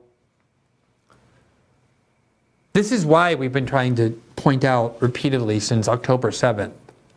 This 2.75 2.91
is 2.91 3.05
why 3.05 3.35
we've 3.35 3.53
been 3.53 3.67
trying 3.67 3.95
to 3.97 4.19
point 4.35 4.65
out 4.65 4.95
repeatedly 4.99 5.59
since 5.59 5.87
October 5.87 6.31
7th 6.31 6.71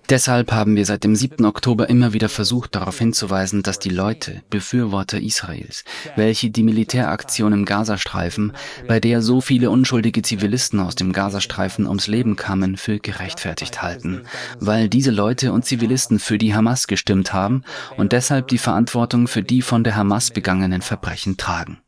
Deshalb 0.09 0.53
haben 0.53 0.77
wir 0.77 0.87
seit 0.87 1.03
dem 1.03 1.17
7. 1.17 1.45
Oktober 1.45 1.89
immer 1.89 2.13
wieder 2.13 2.29
versucht, 2.29 2.77
darauf 2.77 2.99
hinzuweisen, 2.99 3.65
dass 3.65 3.81
die 3.81 3.89
Leute, 3.89 4.43
Befürworter 4.51 5.21
Israels, 5.21 5.83
welche 6.15 6.51
die 6.51 6.63
Militäraktion 6.63 7.53
im 7.53 7.65
Gazastreifen, 7.65 8.53
bei 8.87 9.01
der 9.01 9.21
so 9.21 9.41
viele 9.41 9.69
unschuldige 9.69 10.23
Zivilisten 10.23 10.79
aus 10.79 10.95
dem 10.95 11.13
Gazastreifen 11.13 11.89
ums 11.89 12.07
Leben 12.07 12.37
kamen, 12.37 12.77
für 12.77 13.01
gerechtfertigt 13.01 13.83
halten, 13.83 14.23
weil 14.61 14.89
diese 14.89 15.11
Leute 15.11 15.53
und 15.53 15.65
Zivilisten 15.65 16.21
für 16.21 16.39
die 16.39 16.55
Hamas 16.55 16.87
gestimmt 16.87 17.33
haben 17.33 17.65
und 17.97 18.13
deshalb 18.13 18.47
die 18.47 18.59
Verantwortung 18.59 19.27
für 19.27 19.43
die 19.43 19.63
von 19.63 19.83
der 19.83 19.97
Hamas 19.97 20.31
begangenen 20.31 20.83
Verbrechen 20.83 21.37
tragen. 21.37 21.79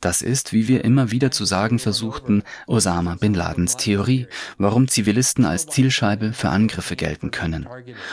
Das 0.00 0.22
ist, 0.22 0.52
wie 0.52 0.68
wir 0.68 0.84
immer 0.84 1.10
wieder 1.10 1.30
zu 1.30 1.44
sagen 1.44 1.78
versuchten, 1.78 2.42
Osama 2.66 3.16
bin 3.16 3.34
Ladens 3.34 3.76
Theorie, 3.76 4.26
warum 4.58 4.88
Zivilisten 4.88 5.44
als 5.44 5.66
Zielscheibe 5.66 6.32
für 6.32 6.50
Angriffe 6.50 6.96
gelten 6.96 7.30
können. 7.30 7.66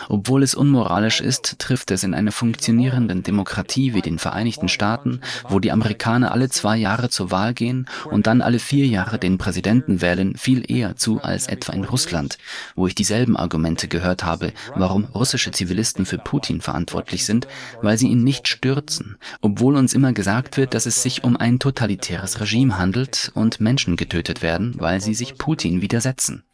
Obwohl 0.10 0.44
es 0.44 0.56
unmoralisch 0.56 1.22
ist, 1.22 1.60
trifft 1.60 1.92
es 1.92 2.04
in 2.04 2.13
einer 2.13 2.32
funktionierenden 2.32 3.24
Demokratie 3.24 3.94
wie 3.94 4.02
den 4.02 4.18
Vereinigten 4.18 4.70
Staaten, 4.70 5.22
wo 5.50 5.60
die 5.60 5.72
Amerikaner 5.72 6.32
alle 6.32 6.50
zwei 6.50 6.78
Jahre 6.78 7.10
zur 7.10 7.32
Wahl 7.32 7.54
gehen 7.54 7.88
und 8.10 8.28
dann 8.28 8.42
alle 8.42 8.60
vier 8.60 8.88
Jahre 8.88 9.20
den 9.20 9.38
Präsidenten 9.38 10.02
wählen, 10.02 10.36
viel 10.38 10.70
eher 10.70 10.96
zu 10.96 11.22
als 11.22 11.48
etwa 11.48 11.74
in 11.74 11.84
Russland, 11.84 12.38
wo 12.76 12.88
ich 12.88 12.96
dieselben 12.96 13.36
Argumente 13.36 13.88
gehört 13.88 14.24
habe, 14.24 14.54
warum 14.76 15.06
russische 15.06 15.52
Zivilisten 15.52 16.06
für 16.06 16.18
Putin 16.18 16.62
verantwortlich 16.62 17.26
sind, 17.26 17.48
weil 17.82 17.98
sie 17.98 18.08
ihn 18.08 18.24
nicht 18.24 18.48
stürzen, 18.48 19.18
obwohl 19.42 19.76
uns 19.76 19.94
immer 19.94 20.13
gesagt 20.13 20.58
wird, 20.58 20.74
dass 20.74 20.86
es 20.86 21.04
sich 21.04 21.24
um 21.24 21.38
ein 21.43 21.60
totalitäres 21.60 22.39
Regime 22.39 22.77
handelt 22.77 23.29
und 23.36 23.60
Menschen 23.60 23.97
getötet 23.97 24.41
werden, 24.41 24.75
weil 24.77 25.01
sie 25.01 25.13
sich 25.13 25.38
Putin 25.38 25.82
widersetzen. 25.82 26.45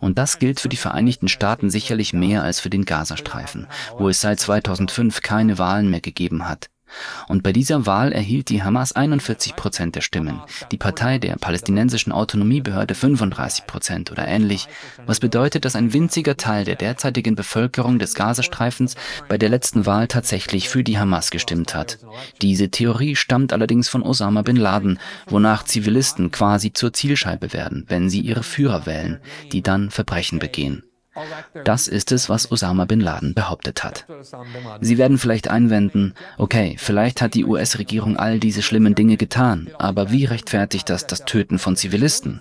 Und 0.00 0.18
das 0.18 0.38
gilt 0.38 0.60
für 0.60 0.68
die 0.68 0.76
Vereinigten 0.76 1.28
Staaten 1.28 1.70
sicherlich 1.70 2.12
mehr 2.12 2.42
als 2.42 2.60
für 2.60 2.68
den 2.68 2.84
Gazastreifen, 2.84 3.66
wo 3.96 4.10
es 4.10 4.20
seit 4.20 4.38
2005 4.38 5.22
keine 5.22 5.56
Wahlen 5.56 5.88
mehr 5.88 6.02
gegeben 6.02 6.46
hat. 6.46 6.68
Und 7.28 7.42
bei 7.42 7.52
dieser 7.52 7.86
Wahl 7.86 8.12
erhielt 8.12 8.48
die 8.48 8.62
Hamas 8.62 8.92
41 8.92 9.56
Prozent 9.56 9.96
der 9.96 10.00
Stimmen, 10.00 10.40
die 10.70 10.76
Partei 10.76 11.18
der 11.18 11.36
palästinensischen 11.36 12.12
Autonomiebehörde 12.12 12.94
35 12.94 13.66
Prozent 13.66 14.12
oder 14.12 14.26
ähnlich, 14.26 14.68
was 15.06 15.20
bedeutet, 15.20 15.64
dass 15.64 15.76
ein 15.76 15.92
winziger 15.92 16.36
Teil 16.36 16.64
der 16.64 16.76
derzeitigen 16.76 17.34
Bevölkerung 17.34 17.98
des 17.98 18.14
Gazastreifens 18.14 18.96
bei 19.28 19.38
der 19.38 19.48
letzten 19.48 19.86
Wahl 19.86 20.08
tatsächlich 20.08 20.68
für 20.68 20.84
die 20.84 20.98
Hamas 20.98 21.30
gestimmt 21.30 21.74
hat. 21.74 21.98
Diese 22.42 22.70
Theorie 22.70 23.16
stammt 23.16 23.52
allerdings 23.52 23.88
von 23.88 24.02
Osama 24.02 24.42
bin 24.42 24.56
Laden, 24.56 24.98
wonach 25.26 25.64
Zivilisten 25.64 26.30
quasi 26.30 26.72
zur 26.72 26.92
Zielscheibe 26.92 27.52
werden, 27.52 27.84
wenn 27.88 28.08
sie 28.08 28.20
ihre 28.20 28.42
Führer 28.42 28.86
wählen, 28.86 29.20
die 29.52 29.62
dann 29.62 29.90
Verbrechen 29.90 30.38
begehen. 30.38 30.82
Das 31.64 31.88
ist 31.88 32.12
es, 32.12 32.28
was 32.28 32.50
Osama 32.50 32.84
bin 32.84 33.00
Laden 33.00 33.34
behauptet 33.34 33.84
hat. 33.84 34.06
Sie 34.80 34.98
werden 34.98 35.18
vielleicht 35.18 35.48
einwenden, 35.48 36.14
okay, 36.38 36.76
vielleicht 36.78 37.22
hat 37.22 37.34
die 37.34 37.44
US-Regierung 37.44 38.16
all 38.16 38.38
diese 38.38 38.62
schlimmen 38.62 38.94
Dinge 38.94 39.16
getan, 39.16 39.70
aber 39.78 40.10
wie 40.10 40.24
rechtfertigt 40.24 40.90
das 40.90 41.06
das 41.06 41.24
Töten 41.24 41.58
von 41.58 41.76
Zivilisten? 41.76 42.40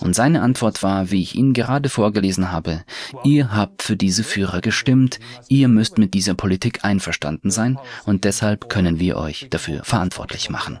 Und 0.00 0.14
seine 0.14 0.42
Antwort 0.42 0.82
war, 0.82 1.10
wie 1.10 1.22
ich 1.22 1.34
Ihnen 1.34 1.52
gerade 1.52 1.88
vorgelesen 1.88 2.50
habe, 2.52 2.84
ihr 3.24 3.54
habt 3.54 3.82
für 3.82 3.96
diese 3.96 4.24
Führer 4.24 4.60
gestimmt, 4.60 5.20
ihr 5.48 5.68
müsst 5.68 5.98
mit 5.98 6.14
dieser 6.14 6.34
Politik 6.34 6.84
einverstanden 6.84 7.50
sein 7.50 7.78
und 8.06 8.24
deshalb 8.24 8.68
können 8.68 8.98
wir 8.98 9.16
euch 9.16 9.48
dafür 9.50 9.84
verantwortlich 9.84 10.48
machen. 10.48 10.80